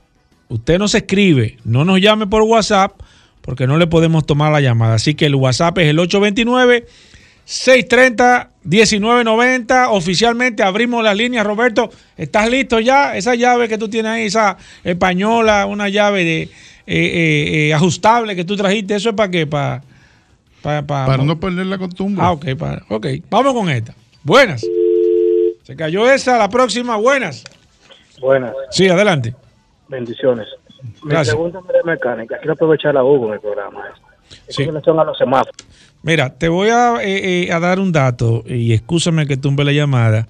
[0.49, 2.99] usted nos escribe, no nos llame por WhatsApp
[3.41, 4.95] porque no le podemos tomar la llamada.
[4.95, 6.85] Así que el WhatsApp es el 829
[7.45, 9.91] 630 1990.
[9.91, 11.45] Oficialmente abrimos las líneas.
[11.45, 13.15] Roberto, ¿estás listo ya?
[13.15, 16.49] Esa llave que tú tienes ahí, esa española, una llave de eh,
[16.87, 19.47] eh, eh, ajustable que tú trajiste, ¿eso es para qué?
[19.47, 19.81] Para,
[20.61, 22.21] para, no perder la costumbre.
[22.21, 23.07] Ah, ok, para, ok.
[23.29, 23.95] Vamos con esta.
[24.23, 24.65] Buenas.
[25.63, 26.97] Se cayó esa, la próxima.
[26.97, 27.45] Buenas.
[28.19, 28.51] Buenas.
[28.71, 29.33] Sí, adelante.
[29.89, 30.47] Bendiciones.
[31.03, 31.35] Gracias.
[31.35, 32.37] Mi pregunta es de mecánica.
[32.37, 33.83] Quiero aprovechar la Hugo en el programa.
[34.49, 34.63] Sí.
[34.63, 35.55] a los semáforos.
[36.03, 39.71] Mira, te voy a, eh, eh, a, dar un dato y escúchame que tumbe la
[39.71, 40.27] llamada.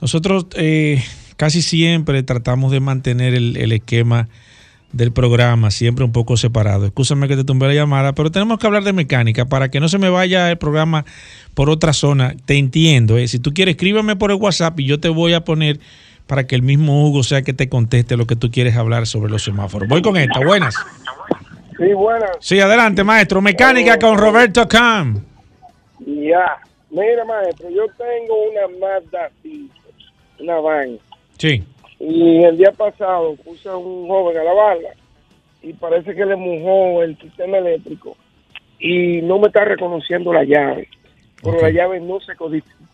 [0.00, 1.02] Nosotros eh,
[1.36, 4.28] casi siempre tratamos de mantener el, el, esquema
[4.92, 6.86] del programa siempre un poco separado.
[6.86, 9.88] Escúchame que te tumbe la llamada, pero tenemos que hablar de mecánica para que no
[9.88, 11.04] se me vaya el programa
[11.54, 12.34] por otra zona.
[12.44, 13.16] Te entiendo.
[13.26, 15.80] Si tú quieres, escríbeme por el WhatsApp y yo te voy a poner
[16.26, 19.30] para que el mismo Hugo sea que te conteste lo que tú quieres hablar sobre
[19.30, 19.88] los semáforos.
[19.88, 20.74] Voy con esta, buenas.
[21.78, 22.30] Sí, buenas.
[22.40, 23.40] Sí, adelante, maestro.
[23.40, 25.22] Mecánica con Roberto Cam.
[26.00, 26.58] Ya.
[26.90, 29.74] Mira, maestro, yo tengo una Mazda 5,
[30.40, 30.98] una van.
[31.36, 31.62] Sí.
[31.98, 34.90] Y el día pasado puse a un joven a la bala
[35.62, 38.16] y parece que le mojó el sistema eléctrico
[38.78, 40.88] y no me está reconociendo la llave.
[41.42, 42.32] Pero la llave no se,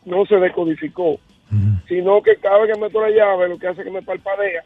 [0.04, 1.20] no se decodificó,
[1.92, 4.62] sino que cada vez que meto la llave lo que hace es que me palpadea,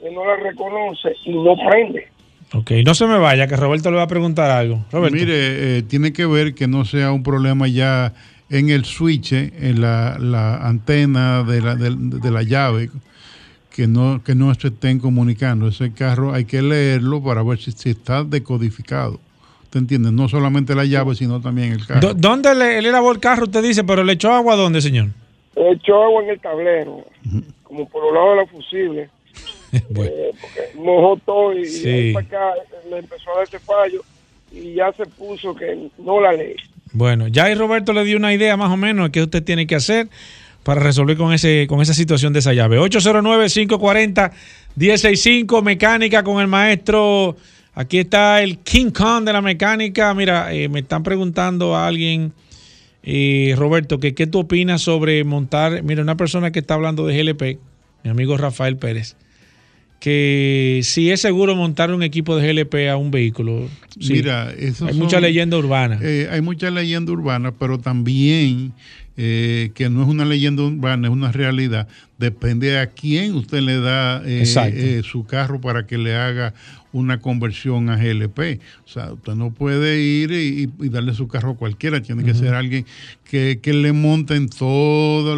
[0.00, 2.08] que no la reconoce y no prende.
[2.54, 4.82] Ok, no se me vaya, que Roberto le va a preguntar algo.
[5.10, 8.14] Mire, eh, tiene que ver que no sea un problema ya
[8.48, 12.90] en el switch, en la, antena de la, de, la llave,
[13.70, 15.68] que no, que no se estén comunicando.
[15.68, 19.20] Ese carro hay que leerlo para ver si, está decodificado.
[19.70, 20.12] ¿Te entiendes?
[20.12, 22.12] No solamente la llave, sino también el carro.
[22.14, 23.44] ¿Dónde le, le, lavó el carro?
[23.44, 25.08] Usted dice, pero le echó agua dónde, señor?
[25.54, 27.04] Echó agua en el tablero,
[27.62, 29.10] como por el lado de la fusible.
[29.90, 30.12] bueno.
[30.12, 30.32] Eh,
[30.74, 32.52] mojó todo y, para acá
[32.90, 34.02] le empezó a dar ese fallo
[34.50, 36.56] y ya se puso que no la lee.
[36.92, 39.66] Bueno, ya ahí Roberto le dio una idea más o menos de qué usted tiene
[39.66, 40.08] que hacer
[40.62, 42.78] para resolver con ese con esa situación de esa llave.
[42.78, 47.36] 809-540-165, mecánica con el maestro.
[47.74, 50.12] Aquí está el King Kong de la mecánica.
[50.12, 52.34] Mira, eh, me están preguntando a alguien,
[53.02, 55.82] eh, Roberto, que qué tú opinas sobre montar.
[55.82, 57.58] Mira, una persona que está hablando de GLP,
[58.04, 59.16] mi amigo Rafael Pérez
[60.02, 63.68] que si es seguro montar un equipo de GLP a un vehículo.
[63.96, 66.00] Mira, eso hay mucha leyenda urbana.
[66.02, 68.72] Eh, hay mucha leyenda urbana, pero también
[69.16, 71.86] eh, que no es una leyenda urbana, es una realidad.
[72.22, 76.54] Depende a quién usted le da eh, su carro para que le haga
[76.92, 78.60] una conversión a GLP.
[78.84, 82.54] O sea, usted no puede ir y, darle su carro a cualquiera, tiene que ser
[82.54, 82.86] alguien
[83.28, 85.36] que, le monten todas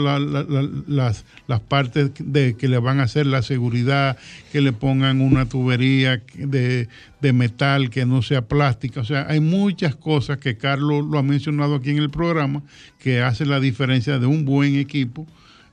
[0.87, 4.19] las, las, partes de que le van a hacer la seguridad,
[4.53, 6.89] que le pongan una tubería de,
[7.23, 9.01] de metal que no sea plástica.
[9.01, 12.63] O sea, hay muchas cosas que Carlos lo ha mencionado aquí en el programa
[12.99, 15.27] que hacen la diferencia de un buen equipo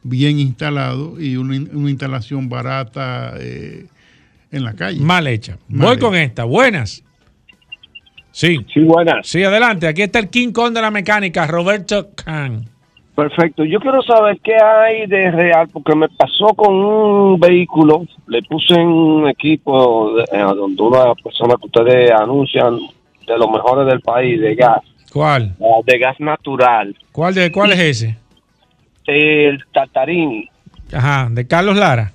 [0.03, 3.33] bien instalado y una, instalación barata.
[3.37, 3.85] Eh,
[4.51, 4.99] en la calle.
[4.99, 5.57] Mal hecha.
[5.67, 6.43] Voy con esta.
[6.43, 7.03] Buenas.
[8.31, 8.57] Sí.
[8.73, 9.27] Sí, buenas.
[9.27, 9.87] Sí, adelante.
[9.87, 12.65] Aquí está el King Kong de la mecánica, Roberto Khan.
[13.15, 13.65] Perfecto.
[13.65, 18.73] Yo quiero saber qué hay de real, porque me pasó con un vehículo, le puse
[18.73, 22.77] en un equipo de, eh, donde una persona que ustedes anuncian
[23.27, 24.79] de los mejores del país, de gas.
[25.11, 25.53] ¿Cuál?
[25.59, 26.95] Ah, de gas natural.
[27.11, 28.17] ¿Cuál, de, cuál es ese?
[29.05, 30.49] El Tartarini.
[30.93, 32.11] Ajá, de Carlos Lara.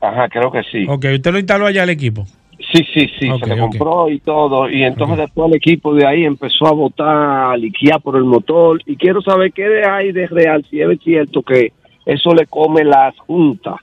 [0.00, 0.86] Ajá, creo que sí.
[0.88, 2.26] Ok, ¿usted lo instaló allá el equipo?
[2.72, 4.68] Sí, sí, sí, se le compró y todo.
[4.68, 8.80] Y entonces después el equipo de ahí empezó a botar, a liquear por el motor.
[8.84, 11.72] Y quiero saber qué hay de real, si es cierto que
[12.04, 13.76] eso le come las juntas.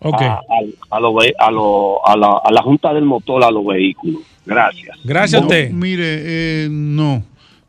[0.00, 0.26] Okay.
[0.26, 4.22] A, a, a, la, a, la, junta del motor a los vehículos.
[4.44, 4.98] Gracias.
[5.04, 5.70] Gracias a usted.
[5.70, 7.22] Mire, eh, no.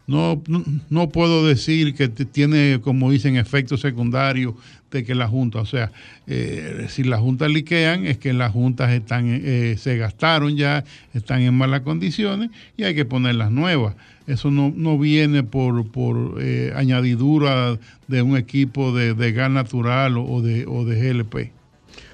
[0.05, 0.43] No,
[0.89, 4.53] no, puedo decir que tiene, como dicen, efectos secundarios
[4.91, 5.91] de que la Junta, o sea,
[6.27, 10.83] eh, si las juntas liquean es que las juntas están, eh, se gastaron ya,
[11.13, 13.95] están en malas condiciones y hay que ponerlas nuevas.
[14.27, 17.77] Eso no, no viene por, por eh, añadidura
[18.07, 21.51] de un equipo de, gas natural o de, o de GLP.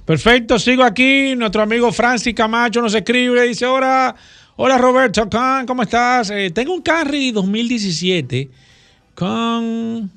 [0.06, 1.36] Perfecto, sigo aquí.
[1.36, 4.16] Nuestro amigo Francis Camacho nos escribe, dice, ahora
[4.62, 5.30] Hola Roberto,
[5.66, 6.32] ¿cómo estás?
[6.32, 8.49] Eh, tengo un Carry 2017
[9.16, 10.12] con,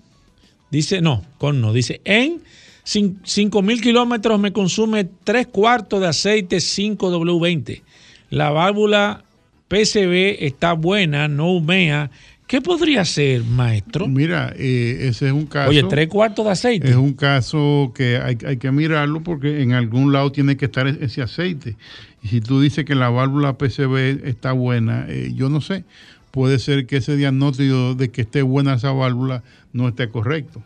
[0.68, 2.43] dice, no, con no, dice, en
[2.84, 7.82] 5.000 kilómetros me consume 3 cuartos de aceite 5W20.
[8.30, 9.22] La válvula
[9.68, 12.11] PCB está buena, no humea.
[12.53, 14.07] ¿Qué podría ser, maestro?
[14.07, 15.70] Mira, eh, ese es un caso.
[15.70, 16.86] Oye, tres cuartos de aceite.
[16.86, 20.86] Es un caso que hay, hay, que mirarlo porque en algún lado tiene que estar
[20.86, 21.76] ese aceite.
[22.22, 25.84] Y si tú dices que la válvula PCB está buena, eh, yo no sé,
[26.30, 29.42] puede ser que ese diagnóstico de que esté buena esa válvula
[29.72, 30.61] no esté correcto.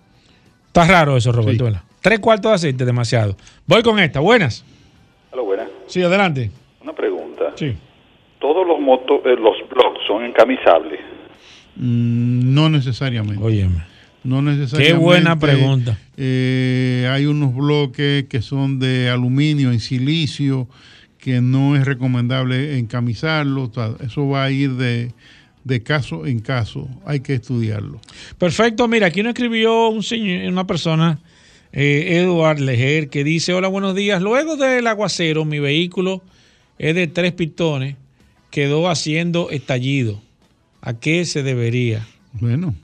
[0.67, 1.71] Está raro eso, Roberto.
[2.01, 3.37] Tres cuartos de aceite, demasiado.
[3.65, 4.65] Voy con esta, buenas.
[5.31, 5.69] Hola, buenas.
[5.87, 6.51] Sí, adelante.
[6.83, 7.53] Una pregunta.
[7.55, 7.77] Sí.
[8.41, 11.15] ¿Todos los, motos, eh, los blogs son encamisables?
[11.77, 13.43] Mm, no necesariamente.
[13.43, 13.85] Óyeme.
[14.25, 14.93] No necesariamente.
[14.93, 15.99] Qué buena pregunta.
[16.17, 20.69] Eh, hay unos bloques que son de aluminio en silicio
[21.19, 23.71] que no es recomendable encamisarlo.
[24.05, 25.13] Eso va a ir de,
[25.83, 26.89] caso en caso.
[27.05, 28.01] Hay que estudiarlo.
[28.39, 28.89] Perfecto.
[28.89, 31.21] Mira, aquí nos escribió un señor, una persona,
[31.73, 34.23] eh, Eduard Leger, que dice: Hola, buenos días.
[34.23, 36.23] Luego del aguacero, mi vehículo
[36.79, 37.97] es de tres pistones,
[38.51, 40.21] quedó haciendo estallido.
[40.87, 42.07] ¿A qué se debería?
[42.33, 42.75] Bueno,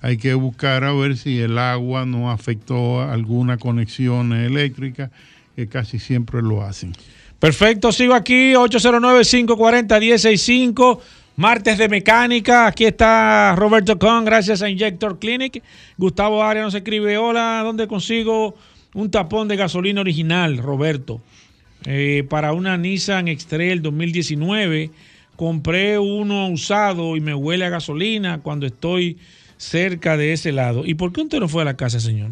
[0.00, 5.10] hay que buscar a ver si el agua no afectó alguna conexión eléctrica,
[5.54, 6.92] que casi siempre lo hacen.
[7.38, 11.00] Perfecto, sigo aquí, 809-540-165,
[11.36, 12.66] martes de mecánica.
[12.66, 15.62] Aquí está Roberto Con, gracias a Injector Clinic.
[15.96, 18.54] Gustavo Arias nos escribe, hola, ¿dónde consigo
[18.94, 21.20] un tapón de gasolina original, Roberto?
[21.86, 24.90] eh, para una Nissan X-Trail 2019.
[25.36, 29.18] Compré uno usado y me huele a gasolina cuando estoy
[29.56, 30.84] cerca de ese lado.
[30.84, 32.30] ¿Y por qué usted no fue a la casa, señor?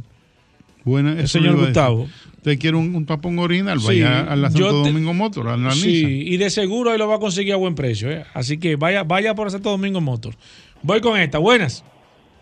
[0.84, 2.08] Bueno, el señor Gustavo.
[2.36, 3.78] ¿Usted quiere un, tapón original?
[3.84, 7.16] Vaya a la Santo Domingo Motor, a la Sí, y de seguro ahí lo va
[7.16, 8.10] a conseguir a buen precio.
[8.10, 8.24] ¿eh?
[8.32, 10.34] Así que vaya, vaya por Santo Domingo Motor.
[10.82, 11.38] Voy con esta.
[11.38, 11.84] Buenas.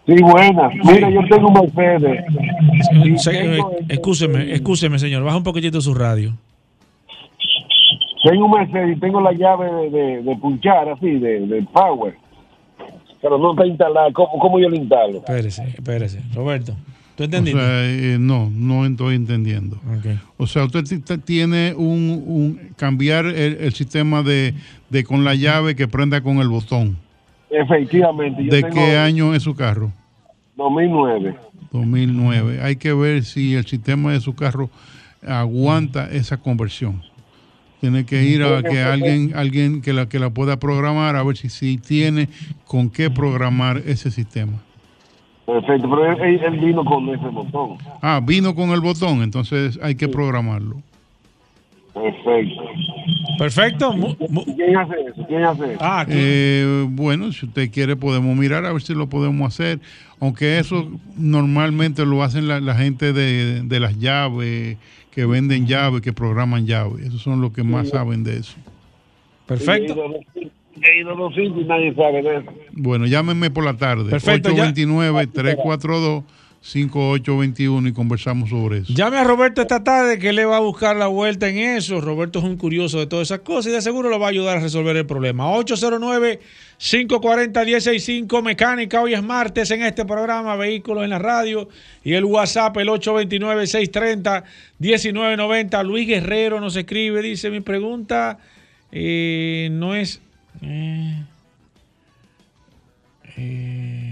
[0.06, 0.72] Sí, buenas.
[0.84, 2.24] Mira, yo tengo un Mercedes.
[3.88, 5.24] Escúcheme, escúcheme, señor.
[5.24, 6.34] Baja un poquitito su radio.
[8.22, 12.14] Tengo un Mercedes y tengo la llave de, de, punchar, así, de, de, power.
[13.20, 14.12] Pero no está instalada.
[14.12, 15.18] ¿Cómo, ¿Cómo yo lo instalo?
[15.18, 16.22] Espérese, espérese.
[16.34, 16.74] Roberto.
[17.18, 17.58] ¿Tú entendiste?
[17.58, 19.76] O sea, eh, no, no estoy entendiendo.
[20.36, 20.84] O sea, usted
[21.24, 24.54] tiene un, un cambiar el, sistema de,
[24.88, 26.96] de, con la llave que prenda con el botón.
[27.50, 28.42] Efectivamente.
[28.44, 29.90] ¿De qué año es su carro?
[30.54, 31.34] 2009.
[31.72, 32.60] 2009.
[32.62, 34.70] Hay que ver si el sistema de su carro
[35.26, 37.02] aguanta esa conversión.
[37.80, 41.36] Tiene que ir a que alguien alguien que la que la pueda programar a ver
[41.36, 42.28] si, si tiene
[42.66, 44.54] con qué programar ese sistema.
[45.48, 47.78] Perfecto, pero él, vino con ese botón.
[48.02, 50.82] Ah, vino con el botón, entonces hay que programarlo.
[51.94, 52.64] Perfecto.
[53.38, 53.94] Perfecto.
[54.56, 55.26] ¿Quién hace eso?
[55.26, 55.78] ¿Quién hace eso?
[55.80, 59.80] Ah, eh, bueno, si usted quiere podemos mirar a ver si lo podemos hacer.
[60.20, 64.76] Aunque eso normalmente lo hacen la, gente de, de, las llaves,
[65.18, 67.06] que venden llaves, que programan llaves.
[67.06, 68.54] Esos son los que más saben de eso.
[69.46, 69.96] Perfecto.
[70.36, 72.52] He ido dos y nadie sabe de eso.
[72.70, 74.10] Bueno, llámenme por la tarde.
[74.10, 74.50] Perfecto.
[76.62, 78.92] 829-342-5821 y conversamos sobre eso.
[78.92, 82.00] Llame a Roberto esta tarde que le va a buscar la vuelta en eso.
[82.00, 84.56] Roberto es un curioso de todas esas cosas y de seguro lo va a ayudar
[84.58, 85.44] a resolver el problema.
[85.52, 89.00] 809-540-165 Mecánica.
[89.00, 91.68] Hoy es martes en este programa Vehículos en la Radio
[92.04, 95.84] y el WhatsApp el 829-630-1990.
[95.84, 98.38] Luis Guerrero nos escribe, dice mi pregunta
[98.90, 100.22] eh, no es
[100.62, 101.22] eh,
[103.36, 104.07] eh,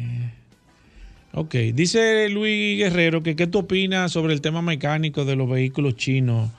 [1.36, 5.96] ok, dice Luis Guerrero que qué tú opinas sobre el tema mecánico de los vehículos
[5.96, 6.50] chinos.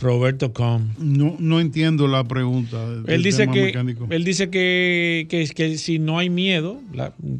[0.00, 0.88] Roberto Com.
[0.98, 2.84] No, no entiendo la pregunta.
[3.06, 3.72] Él dice, que,
[4.10, 6.80] él dice que, que, si no hay miedo,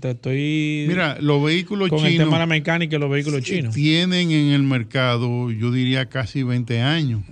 [0.02, 0.84] estoy.
[0.86, 2.12] Mira, los vehículos con chinos.
[2.12, 3.74] el tema de la mecánica y los vehículos chinos.
[3.74, 7.22] Tienen en el mercado, yo diría, casi 20 años.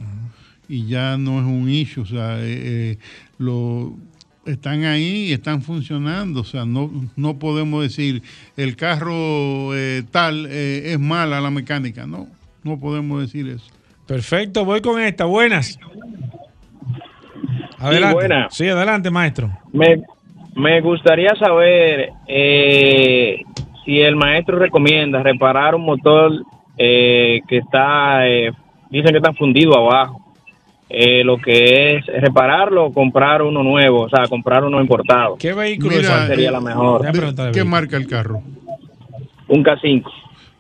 [0.68, 2.02] Y ya no es un issue.
[2.02, 2.98] O sea, eh,
[3.38, 3.96] lo
[4.46, 6.40] están ahí y están funcionando.
[6.40, 8.22] O sea, no, no podemos decir
[8.56, 12.06] el carro eh, tal eh, es mala la mecánica.
[12.06, 12.26] No,
[12.62, 13.70] no podemos decir eso.
[14.06, 15.24] Perfecto, voy con esta.
[15.24, 15.78] Buenas.
[17.78, 18.28] Adelante.
[18.50, 19.50] Sí, adelante, maestro.
[19.72, 20.02] Me,
[20.54, 23.42] me gustaría saber eh,
[23.84, 26.32] si el maestro recomienda reparar un motor
[26.76, 28.22] que está,
[28.90, 30.31] dicen que está fundido abajo
[30.92, 35.36] eh, lo que es repararlo o comprar uno nuevo, o sea, comprar uno importado.
[35.38, 35.94] ¿Qué vehículo
[36.26, 37.06] sería la mejor?
[37.52, 38.42] ¿Qué marca el carro?
[39.48, 40.04] Un K5.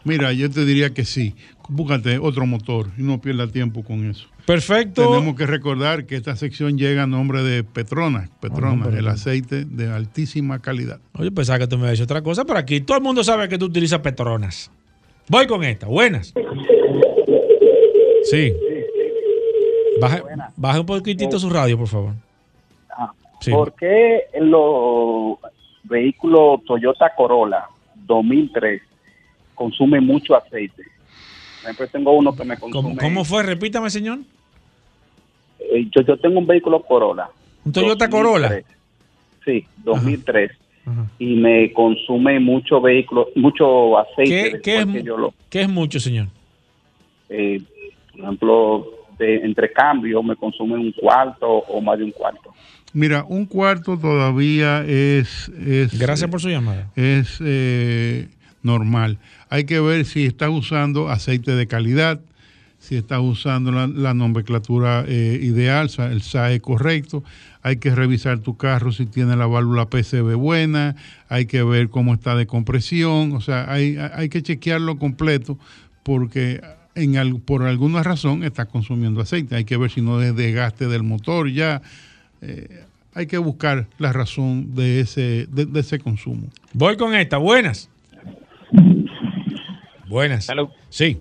[0.04, 1.34] Mira, yo te diría que sí.
[1.68, 4.26] Búscate otro motor y no pierda tiempo con eso.
[4.46, 5.08] Perfecto.
[5.10, 8.28] Tenemos que recordar que esta sección llega a nombre de Petronas.
[8.40, 10.98] Petronas, el aceite de altísima calidad.
[11.18, 13.48] Oye, pensaba que tú me habías dicho otra cosa, pero aquí todo el mundo sabe
[13.48, 14.70] que tú utilizas Petronas.
[15.28, 15.86] Voy con esta.
[15.86, 16.34] Buenas.
[18.24, 18.52] Sí.
[20.00, 22.12] Baje, un poquitito su radio, por favor.
[22.90, 23.12] Ah,
[23.50, 25.38] ¿Por qué los
[25.84, 27.66] vehículos Toyota Corolla
[28.06, 28.82] 2003
[29.54, 30.82] consume mucho aceite?
[31.62, 32.96] Siempre tengo uno que me consume.
[32.96, 33.42] ¿Cómo, fue?
[33.42, 34.18] Repítame, señor.
[35.58, 37.28] Eh, yo, tengo un vehículo Corolla.
[37.64, 38.62] ¿Un Toyota Corolla?
[39.44, 40.50] Sí, 2003.
[41.20, 44.60] Y me consume mucho vehículo, mucho aceite.
[44.62, 44.86] ¿Qué, es,
[45.48, 46.26] ¿qué es mucho, señor?
[47.28, 47.62] Eh,
[48.10, 52.52] por ejemplo, entre cambios me consume un cuarto o más de un cuarto.
[52.92, 55.48] Mira, un cuarto todavía es...
[55.48, 56.90] es Gracias por su llamada.
[56.94, 58.28] Es eh,
[58.62, 59.18] normal.
[59.48, 62.20] Hay que ver si estás usando aceite de calidad,
[62.78, 67.22] si estás usando la, nomenclatura eh, ideal, el SAE correcto.
[67.62, 70.96] Hay que revisar tu carro si tiene la válvula PCB buena,
[71.28, 75.58] hay que ver cómo está de compresión, o sea, hay, hay que chequearlo completo
[76.02, 76.60] porque
[76.94, 79.56] en, por alguna razón está consumiendo aceite.
[79.56, 81.82] Hay que ver si no es desgaste del motor ya.
[82.40, 86.48] Eh, hay que buscar la razón de ese, de, ese consumo.
[86.72, 87.36] Voy con esta.
[87.36, 87.88] Buenas.
[90.08, 90.48] Buenas.
[90.88, 91.20] Sí.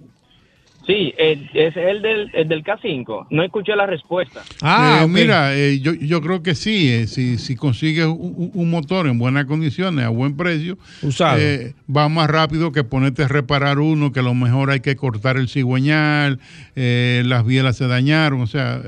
[0.91, 3.27] Sí, es el del, el del K5.
[3.29, 4.41] No escuché la respuesta.
[4.61, 6.89] Ah, eh, mira, eh, yo, yo creo que sí.
[6.91, 12.73] Eh, si, si consigues un, motor en buenas condiciones, a buen precio, va más rápido
[12.73, 16.39] que ponerte a reparar uno, que a lo mejor hay que cortar el cigüeñal,
[16.75, 18.41] las bielas se dañaron.
[18.41, 18.81] O sea,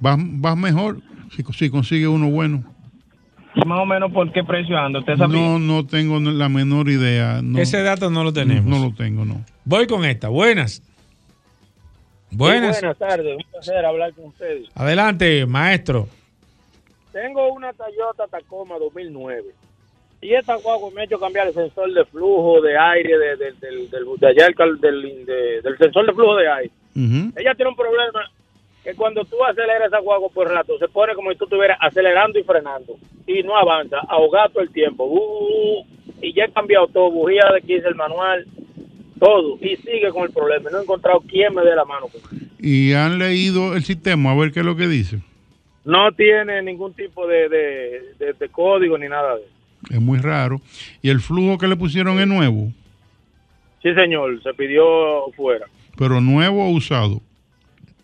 [0.00, 1.00] vas, vas mejor
[1.36, 2.64] si, si consigue uno bueno.
[3.54, 4.98] ¿Y más o menos por qué precio anda?
[4.98, 7.40] ¿Usted No, no tengo la menor idea.
[7.56, 8.64] Ese dato no lo tenemos.
[8.64, 9.44] No, lo tengo, no.
[9.64, 10.28] Voy con esta.
[10.28, 10.82] Buenas.
[12.30, 12.80] Buenas.
[12.80, 13.36] buenas tardes.
[13.36, 14.68] Un placer hablar con ustedes.
[14.74, 16.08] Adelante, maestro.
[17.12, 19.44] Tengo una Toyota Tacoma 2009.
[20.22, 23.58] Y esta guagua me ha hecho cambiar el sensor de flujo de aire de, del,
[23.58, 24.48] del, de allá,
[24.80, 24.80] del,
[25.62, 26.70] del, sensor de flujo de aire.
[26.94, 28.30] Ella tiene un problema
[28.84, 32.38] que cuando tú aceleras esa guagua por rato, se pone como si tú estuvieras acelerando
[32.38, 32.96] y frenando.
[33.26, 35.04] Y no avanza, ahogado todo el tiempo.
[35.04, 35.86] Uh,
[36.20, 38.46] y ya he cambiado todo, bujía de 15, el manual,
[39.20, 39.58] todo.
[39.60, 40.70] Y sigue con el problema.
[40.70, 42.48] No he encontrado quién me dé la mano con él.
[42.58, 45.20] ¿Y han leído el sistema a ver qué es lo que dice?
[45.84, 49.94] No tiene ningún tipo de, de, código ni nada de eso.
[49.94, 50.60] Es muy raro.
[51.00, 52.68] ¿Y el flujo que le pusieron es nuevo?
[53.82, 55.66] Sí, señor, se pidió fuera.
[55.96, 57.20] ¿Pero nuevo o usado?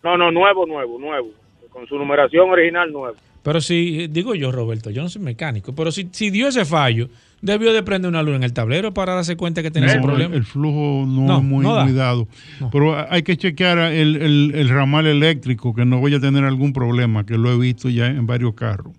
[0.03, 1.29] No, no, nuevo, nuevo, nuevo.
[1.69, 3.15] Con su numeración original, nuevo.
[3.43, 7.09] Pero si, digo yo, Roberto, yo no soy mecánico, pero si, si dio ese fallo,
[7.41, 10.35] debió de prender una luz en el tablero para darse cuenta que tenía ese problema.
[10.35, 12.27] El, flujo no, es muy cuidado.
[12.71, 17.37] Pero hay que chequear el, ramal eléctrico, que no vaya a tener algún problema, que
[17.37, 18.93] lo he visto ya en varios carros.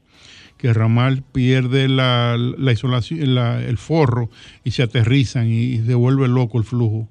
[0.56, 2.36] Que el ramal pierde la,
[2.72, 4.28] isolación, el forro
[4.64, 7.08] y se aterrizan y, y se vuelve loco el flujo.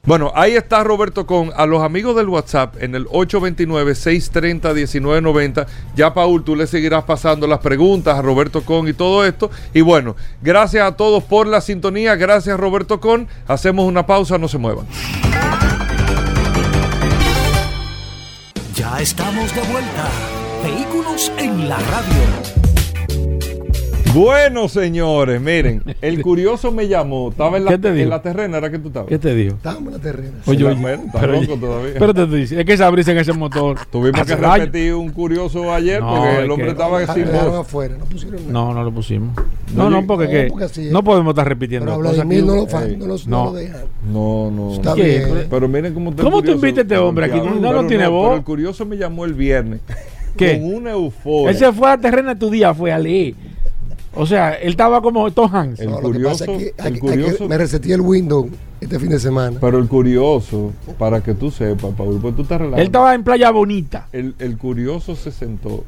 [0.05, 1.51] Bueno, ahí está Roberto Con.
[1.55, 5.67] A los amigos del WhatsApp en el 829-630-1990.
[5.95, 9.51] Ya, Paul, tú le seguirás pasando las preguntas a Roberto Con y todo esto.
[9.75, 12.17] Y bueno, gracias a todos por la sintonía.
[12.17, 13.29] Gracias, Roberto Con.
[13.47, 14.87] Hacemos una pausa, no se muevan.
[18.75, 20.09] Ya estamos de vuelta.
[20.63, 22.58] Vehículos en la radio.
[24.15, 27.29] Bueno, señores, miren, el curioso me llamó.
[27.31, 29.09] Estaba en la, en la terrena, ¿era que tú estabas?
[29.09, 29.57] ¿Qué te dijo?
[29.57, 30.39] Estábamos en la terrena.
[30.47, 31.95] Oye, oye, está pero, loco todavía.
[31.99, 33.79] Pero te dice, es que se abriste en ese motor.
[33.91, 37.61] Tuvimos que repetir un curioso ayer porque el hombre estaba sin voz.
[37.61, 38.53] afuera, no pusieron.
[38.53, 39.37] No, no lo pusimos.
[39.75, 41.87] No, no, porque, no, que, no podemos estar repitiendo.
[41.87, 43.45] Pero cosas no lo, fan, no, lo, no.
[43.45, 43.83] lo dejan.
[44.11, 44.75] No, no.
[44.75, 45.47] Está bien.
[45.51, 47.41] Pero miren cómo te ¿Cómo tú invitas a este hombre aquí?
[47.41, 48.29] No, lo tiene voz.
[48.29, 49.81] Pero el curioso me llamó el viernes.
[50.37, 50.61] ¿Qué?
[50.61, 51.51] Con una euforia.
[51.51, 53.35] Él se fue a la terrena tu día, fue a leer.
[54.15, 55.81] O sea, él estaba como Tom Hanks.
[55.81, 56.45] El curioso,
[56.85, 58.49] el curioso me reseté el Windows
[58.81, 59.59] este fin de semana.
[59.61, 62.81] Pero el curioso, para que tú sepas, Paul, pues tú estás relajado.
[62.81, 64.09] Él estaba en Playa Bonita.
[64.13, 65.85] El, el curioso se sentó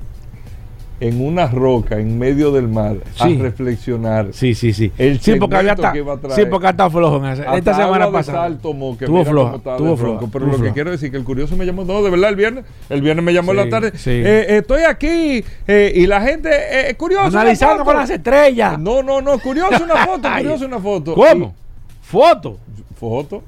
[1.01, 4.29] en una roca en medio del mar a reflexionar.
[4.33, 4.93] Sí, sí, sí.
[4.99, 5.95] El sí, porque había ta,
[6.35, 7.57] sí, porque estado flojo en esa.
[7.57, 8.49] Esta semana pasada.
[8.51, 10.29] Que tuvo flojo, tuvo flojo.
[10.31, 12.65] Pero lo que quiero decir que el curioso me llamó, no, de verdad, el viernes.
[12.91, 13.93] El viernes me llamó en la tarde.
[14.07, 16.51] Eh, estoy aquí eh, y la gente
[16.91, 17.27] eh, curioso.
[17.27, 18.79] Analizando con las estrellas.
[18.79, 21.15] No, no, no, curioso una foto, curioso una foto.
[21.15, 21.55] ¿Cómo?
[22.03, 22.59] ¿Foto?
[22.97, 23.43] Foto.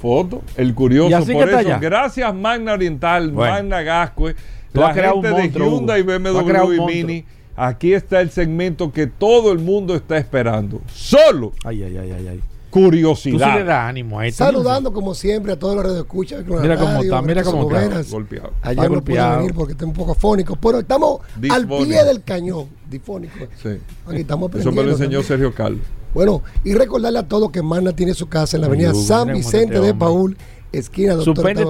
[0.00, 0.42] Foto.
[0.56, 1.32] El curioso.
[1.32, 1.78] por eso.
[1.80, 4.34] Gracias, Magna Oriental, Magna Gascue
[4.72, 7.24] la gente de Hyundai, BMW y Mini.
[7.56, 10.80] Aquí está el segmento que todo el mundo está esperando.
[10.94, 11.52] Solo.
[11.64, 12.40] Ay, ay, ay, ay,
[12.70, 13.52] Curiosidad.
[13.52, 14.44] Tú le das ánimo a esto.
[14.44, 16.44] Saludando como siempre a todos los radioescuchas.
[16.46, 18.02] Mira cómo está, mira cómo está.
[18.02, 18.52] Golpeado.
[18.62, 21.20] Ayer no pude venir porque está un poco fónico, pero estamos
[21.50, 22.66] al pie del cañón.
[22.88, 23.34] Difónico.
[23.60, 23.70] Sí.
[24.06, 25.78] Aquí estamos Eso me lo enseñó Sergio Cal.
[26.14, 29.80] Bueno, y recordarle a todos que Magna tiene su casa en la avenida San Vicente
[29.80, 30.36] de Paul,
[30.72, 31.64] esquina Doctor Suspende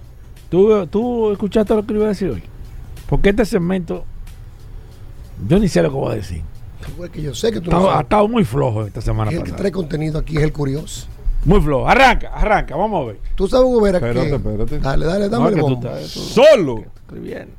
[0.50, 2.44] ¿Tú, ¿Tú escuchaste lo que iba a decir hoy?
[3.08, 4.04] Porque este segmento,
[5.48, 6.42] yo ni sé lo que voy a decir.
[7.12, 9.56] Que yo sé que tú ha estado muy flojo esta semana el pasada.
[9.56, 11.08] que trae contenido aquí es el curioso.
[11.46, 11.88] Muy flojo.
[11.88, 13.20] Arranca, arranca, vamos a ver.
[13.36, 14.36] Tú sabes, Espérate, que...
[14.36, 14.80] espérate.
[14.80, 15.88] Dale, dale, dame el No, que tú bombo.
[15.90, 16.84] estás- tú- Solo
[17.22, 17.50] bien.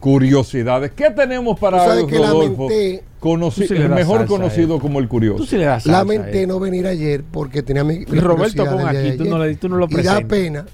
[0.00, 0.90] curiosidades.
[0.92, 2.68] ¿Qué tenemos para Tú sabes que Rodolfo?
[2.68, 5.36] lamenté- Tú sí el mejor conocido como el curioso.
[5.38, 8.64] Tú sí le das salsa a Lamenté no venir ayer porque tenía mi, mi Roberto
[8.64, 10.24] pon aquí, tú no le- tú no lo Y da presentas.
[10.28, 10.66] pena,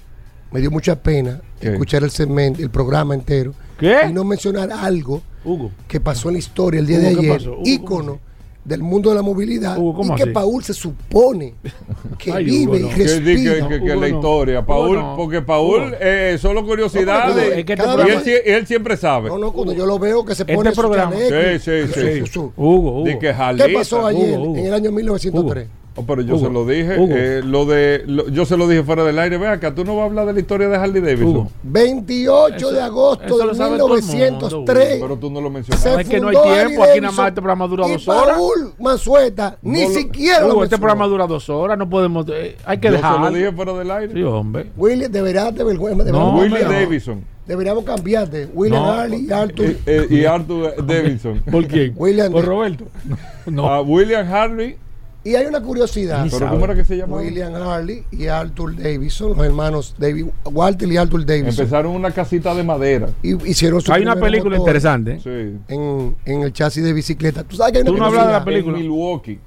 [0.51, 1.73] me dio mucha pena ¿Qué?
[1.73, 3.99] escuchar el segmento, el programa entero ¿Qué?
[4.09, 5.71] y no mencionar algo Hugo.
[5.87, 7.49] que pasó en la historia el día Hugo, de ¿qué ayer?
[7.49, 8.19] Hugo, ícono
[8.65, 10.31] del mundo de la movilidad Hugo, ¿cómo y que así?
[10.31, 11.55] Paul se supone
[12.19, 12.89] que Ay, vive Hugo, y no.
[12.89, 13.67] Que, que, respira.
[13.67, 15.13] que- que Hugo, la historia, Hugo, Paul, no.
[15.15, 15.95] porque Paul Hugo.
[15.99, 19.29] eh, solo curiosidades No, es que este y, él, sie- él siempre sabe.
[19.29, 21.59] No, no, cuando yo lo veo que se Este pone su programa- chaleco Sí, y
[21.87, 22.19] sí, su- sí.
[22.19, 23.03] su- su- Hugo, Hugo.
[23.05, 24.57] Di que ¿Qué pasó ayer Hugo, Hugo.
[24.57, 25.67] en el año 1903?
[25.99, 27.13] Oh, pero yo Hugo, se lo dije, Hugo.
[27.15, 29.37] eh, lo de, lo- yo se lo dije fuera del aire.
[29.37, 31.27] Ve acá, tú no vas a hablar de la historia de Harley Davidson.
[31.27, 31.51] Hugo.
[31.63, 34.97] 28 Eso- de agosto de lo sabe todo el mundo, 1903.
[35.01, 36.01] Pero tú no lo Se mencionaste.
[36.01, 38.37] Es que no hay tiempo, aquí nada más este programa dura y dos horas.
[38.37, 42.25] Paul Manzueta ni No siquiera lo este programa dura dos horas, no podemos.
[42.29, 43.29] eh, hay que Yo se dejarlo.
[43.29, 44.13] lo dije fuera del aire.
[44.13, 44.67] Sí, hombre.
[44.77, 45.97] William, deberás de vergüenza.
[45.97, 46.81] No, deberíamos Willie cambiar.
[46.83, 48.47] Davidson Deberíamos cambiarte.
[48.53, 48.91] William No.
[48.91, 49.65] Harley y Arthur.
[49.65, 51.41] eh, eh, y Arthur Davidson.
[51.51, 51.93] ¿Por quién?
[51.97, 52.85] William Por Roberto.
[53.47, 53.65] No.
[53.67, 54.77] A William Harley.
[55.23, 56.25] Y hay una curiosidad.
[56.31, 57.21] ¿Pero cómo era que se llamaba?
[57.21, 62.55] William Harley y Arthur Davidson, los hermanos David, Walter y Arthur Davidson, Empezaron una casita
[62.55, 63.09] de madera.
[63.21, 65.11] y hicieron su Hay una película motor interesante.
[65.15, 65.19] ¿eh?
[65.67, 65.73] Sí.
[65.75, 67.43] En, en el chasis de bicicleta.
[67.43, 68.77] ¿Tú sabes que hay una Tú no hablas de la película.
[68.77, 69.39] En Milwaukee.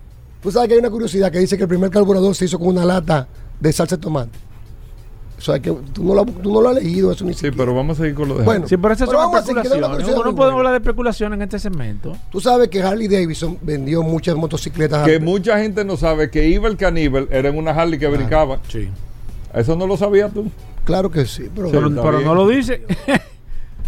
[0.43, 2.69] Tú sabes que hay una curiosidad que dice que el primer carburador se hizo con
[2.69, 3.27] una lata
[3.59, 4.39] de salsa de tomate.
[5.43, 7.57] O sea, que tú no lo, tú no lo has leído eso ni Sí, siquiera.
[7.57, 8.69] pero vamos a seguir con lo de Bueno.
[8.69, 10.09] Sí, pero esas Pero son especulaciones.
[10.09, 12.17] Hugo, no muy podemos hablar de especulación en este segmento.
[12.31, 15.05] Tú sabes que Harley Davidson vendió muchas motocicletas.
[15.05, 15.29] que antes.
[15.29, 18.61] mucha gente no sabe que Iber Caníbal era en una Harley que brincaba.
[18.69, 18.89] Sí.
[19.53, 20.49] Eso no lo sabías tú.
[20.85, 22.83] Claro que sí, pero, Sí, Pero, no lo dice.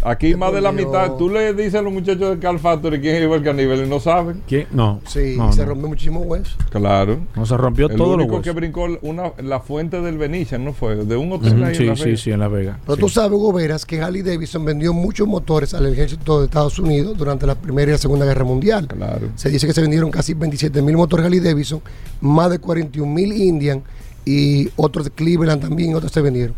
[0.07, 1.13] Aquí más de la mitad.
[1.17, 3.99] Tú le dices a los muchachos de Car Factory quién es Iber Caníbal y no
[3.99, 4.43] saben.
[4.47, 4.67] ¿Quién?
[4.71, 5.01] No.
[5.07, 5.69] sí, no, se no.
[5.69, 6.55] rompió muchísimo hueso.
[6.69, 7.19] Claro.
[7.35, 10.73] No se rompió El todo lo único que brincó una, la fuente del Venetian, ¿no
[10.73, 10.95] fue?
[10.95, 12.17] De un hotel ahí en Sí, La sí, Vega.
[12.17, 12.79] sí, en La Vega.
[12.85, 13.01] Pero Sí.
[13.01, 17.17] tú sabes, Hugo Veras, que Harley Davidson vendió muchos motores al ejército de Estados Unidos
[17.17, 18.87] durante la Primera y la Segunda Guerra Mundial.
[18.87, 19.29] Claro.
[19.35, 21.81] Se dice que se vendieron casi 27 mil motores Harley Davidson,
[22.21, 23.81] más de 41 mil Indian
[24.23, 26.55] y otros de Cleveland también, otros se vendieron.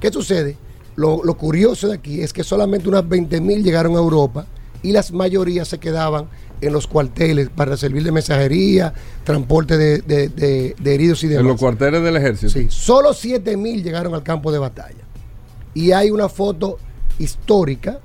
[0.00, 0.56] ¿Qué sucede?
[0.98, 4.46] Lo, lo curioso de aquí es que solamente unas 20 mil llegaron a Europa
[4.82, 6.26] y las mayorías se quedaban
[6.60, 8.92] en los cuarteles para servir de mensajería,
[9.22, 11.46] transporte de, de- de- de heridos y En demás.
[11.52, 12.50] los cuarteles del ejército.
[12.52, 15.04] Sí, solo 7 mil llegaron al campo de batalla.
[15.72, 16.78] Y hay una foto
[17.20, 18.00] histórica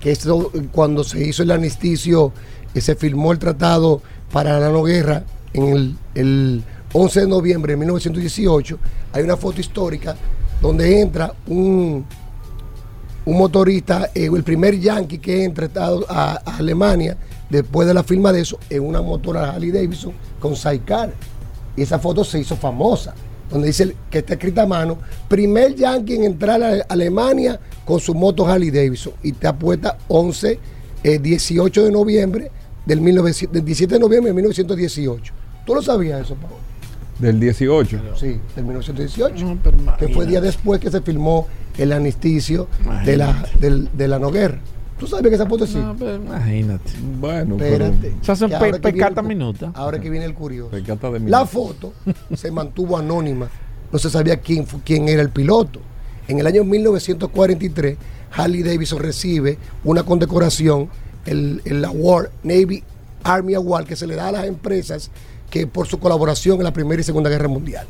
[0.00, 0.26] que es
[0.72, 2.32] cuando se hizo el armisticio,
[2.72, 4.00] que se firmó el tratado
[4.32, 6.62] para la no guerra en el, el
[6.94, 8.78] 11 de noviembre de 1918.
[9.12, 10.16] Hay una foto histórica
[10.60, 12.04] donde entra un,
[13.24, 17.16] un motorista, eh, el primer yankee que entra a, a- Alemania
[17.50, 21.12] después de la firma de eso, en una motora Harley Davidson con Sidecar.
[21.76, 23.14] Y esa foto se hizo famosa,
[23.50, 24.98] donde dice que está escrita a mano,
[25.28, 29.12] primer yankee en entrar a Alemania con su moto Harley Davidson.
[29.22, 30.58] Y te apuesta 11,
[31.04, 32.50] eh, 18 de noviembre
[32.84, 35.32] del, 1900 del 17 de noviembre de 1918.
[35.64, 36.36] ¿Tú lo sabías eso?
[37.18, 38.00] Del 18.
[38.16, 39.44] Sí, del 1918.
[39.44, 41.46] No, pero que fue día después que se firmó
[41.76, 42.68] el armisticio
[43.04, 44.58] de la, del- de la no guerra.
[44.98, 45.76] ¿Tú sabes que esa foto sí?
[45.78, 46.90] No, pero imagínate.
[47.20, 47.86] Bueno, pero.
[47.86, 48.14] Espérate.
[48.20, 49.70] Esas son Que pe- ahora que viene el pecata minuta.
[49.74, 50.70] Ahora que viene el curioso.
[50.70, 51.46] Pecata de La minuta.
[51.46, 51.92] foto
[52.36, 53.48] se mantuvo anónima.
[53.92, 55.80] No se sabía quién, quién era el piloto.
[56.26, 57.96] En el año 1943,
[58.36, 60.88] Harley Davidson recibe una condecoración,
[61.26, 62.82] el, el Award, Navy
[63.24, 65.10] Army Award, que se le da a las empresas
[65.50, 67.86] que por su colaboración en la Primera y Segunda Guerra Mundial.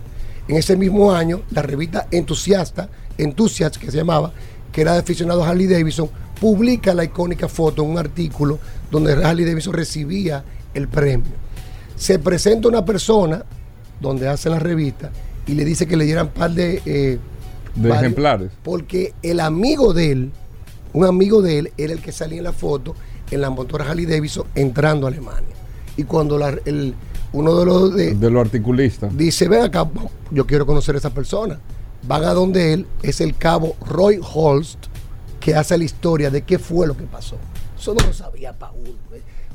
[0.47, 4.32] En ese mismo año, la revista Entusiasta, Enthusiast, que se llamaba,
[4.72, 6.09] que era de aficionado a Harley Davidson,
[6.40, 8.59] publica la icónica foto en un artículo
[8.90, 11.32] donde Harley Davidson recibía el premio.
[11.97, 13.44] Se presenta una persona
[14.01, 15.10] donde hace la revista
[15.47, 17.18] y le dice que le dieran par de, eh,
[17.74, 18.51] de ejemplares.
[18.62, 20.32] Porque el amigo de él,
[20.93, 22.94] un amigo de él, era el que salía en la foto
[23.30, 25.55] en la motora Harley Davidson entrando a Alemania.
[25.97, 26.94] Y cuando el,
[27.39, 29.89] uno de los de, los articulistas dice, ven acá,
[30.31, 31.60] yo quiero conocer a esa persona.
[32.02, 34.78] Van a donde él, es el cabo Roy Holst,
[35.40, 37.36] que hace la historia de qué fue lo que pasó.
[37.78, 38.97] Eso no lo sabía Paul.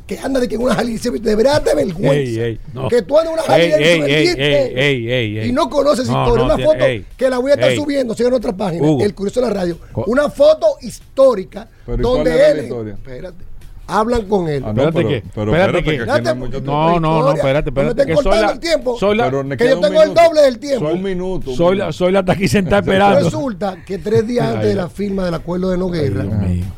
[0.06, 2.60] Que anda de que una Harley Davidson, debería darte vergüenza.
[2.90, 6.44] Que tú andas una Harley Davidson y no conoces historia.
[6.44, 6.86] una foto
[7.18, 9.78] que la voy a estar subiendo, sigue en otra página, el curioso de la radio.
[10.08, 12.88] Una foto histórica donde él.
[12.90, 13.53] Espérate
[13.88, 14.64] hablan con él.
[14.66, 17.72] Ah, espérate que, pero, espérate que, no, no, no, espérate, espérate.
[17.72, 19.00] No me estén cortando el tiempo.
[19.00, 20.86] Soy la, que yo tengo el doble del tiempo.
[20.86, 21.56] Soy un minuto.
[21.56, 23.20] soy, la, soy la aquí sentada esperando.
[23.20, 26.26] Resulta que tres días antes de la firma del acuerdo de no guerra,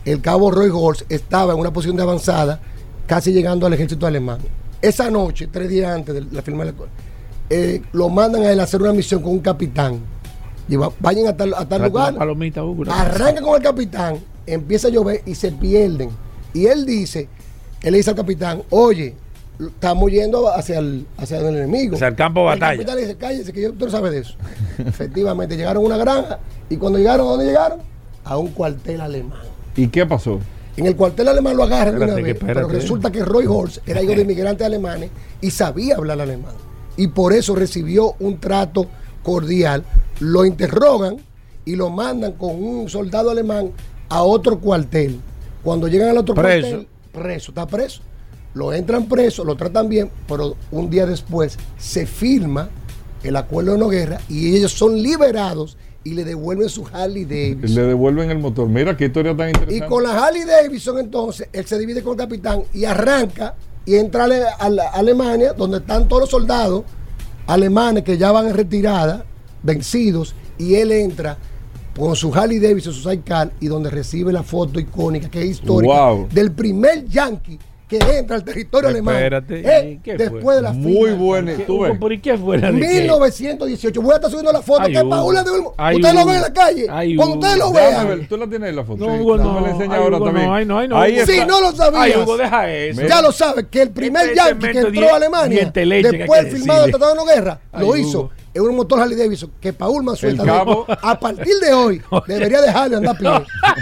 [0.03, 2.59] el cabo Roy Holtz estaba en una posición de avanzada,
[3.05, 4.39] casi llegando al ejército alemán.
[4.81, 6.93] Esa noche, tres días antes de la firma del acuerdo,
[7.49, 9.99] eh, lo mandan a él a hacer una misión con un capitán.
[10.67, 12.15] Y vayan a tal, a tal lugar.
[12.89, 14.17] Arrancan con el capitán,
[14.47, 16.09] empieza a llover y se pierden
[16.55, 17.27] y él dice,
[17.83, 19.13] él le dice al capitán, oye,
[19.59, 21.95] estamos yendo hacia el, hacia el enemigo.
[21.95, 22.71] Hacia el campo de batalla.
[22.71, 24.35] El capitán le dice, cállese, que yo, tú no sabes de eso.
[24.77, 27.79] Efectivamente, llegaron a una granja y cuando llegaron, ¿a dónde llegaron?
[28.23, 29.41] A un cuartel alemán.
[29.75, 30.39] ¿Y qué pasó?
[30.77, 34.01] En el cuartel alemán lo agarran de una vez, pero resulta que Roy Horst era
[34.01, 35.09] hijo de inmigrantes alemanes
[35.41, 36.53] y sabía hablar alemán.
[36.95, 38.87] Y por eso recibió un trato
[39.23, 39.83] cordial.
[40.21, 41.17] Lo interrogan
[41.65, 43.71] y lo mandan con un soldado alemán
[44.07, 45.19] a otro cuartel
[45.65, 46.67] cuando llegan al otro preso.
[46.67, 48.01] cuartel, preso, está preso.
[48.53, 52.69] Lo entran preso, lo tratan bien, pero un día después se firma
[53.23, 57.75] el acuerdo de no guerra y ellos son liberados y le devuelven su Harley Davidson.
[57.75, 58.69] Le devuelven el motor.
[58.69, 59.75] Mira qué historia tan interesante.
[59.75, 63.55] Y con la Harley Davidson entonces, él se divide con el capitán y arranca
[63.85, 66.83] y entra a, Alemania, donde están todos los soldados
[67.47, 69.25] alemanes que ya van en retirada,
[69.63, 71.37] vencidos, y él entra
[71.97, 76.15] con su Harley Davidson, su sidecar, y donde recibe la foto icónica, que es histórica,
[76.31, 79.15] del primer Yankee que entra al territorio alemán.
[79.15, 81.53] Espérate, eh, después de la Muy buena.
[81.99, 82.57] ¿Por qué fue?
[82.57, 84.01] 1918.
[84.01, 84.87] Voy a estar subiendo la foto.
[84.87, 86.87] que Paula de Usted lo ve en la calle.
[87.15, 88.17] Cuando usted lo vea.
[88.27, 89.05] Tú la tienes en la foto.
[89.05, 89.53] No, Hugo, no.
[89.53, 90.67] me la enseña ahora también.
[90.67, 92.17] No, no, Ahí Si no lo sabías.
[92.17, 93.01] Hugo, deja eso.
[93.07, 96.85] Ya lo sabes, que el primer este Yankee que entró a Alemania, después de firmado
[96.85, 100.63] el Tratado de No Guerra, lo hizo es un motor Harley Davidson que Paul Manzueta
[101.01, 103.29] a partir de hoy debería dejarle andar pie.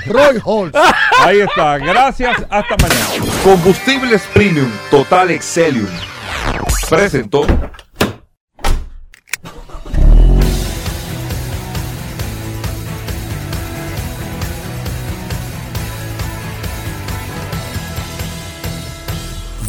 [0.07, 0.75] Roy Holtz.
[1.19, 1.77] Ahí está.
[1.77, 2.37] Gracias.
[2.49, 3.05] Hasta mañana.
[3.43, 5.87] Combustibles Premium Total Excelium.
[6.89, 7.45] Presentó.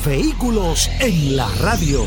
[0.07, 2.07] Vehículos en la radio.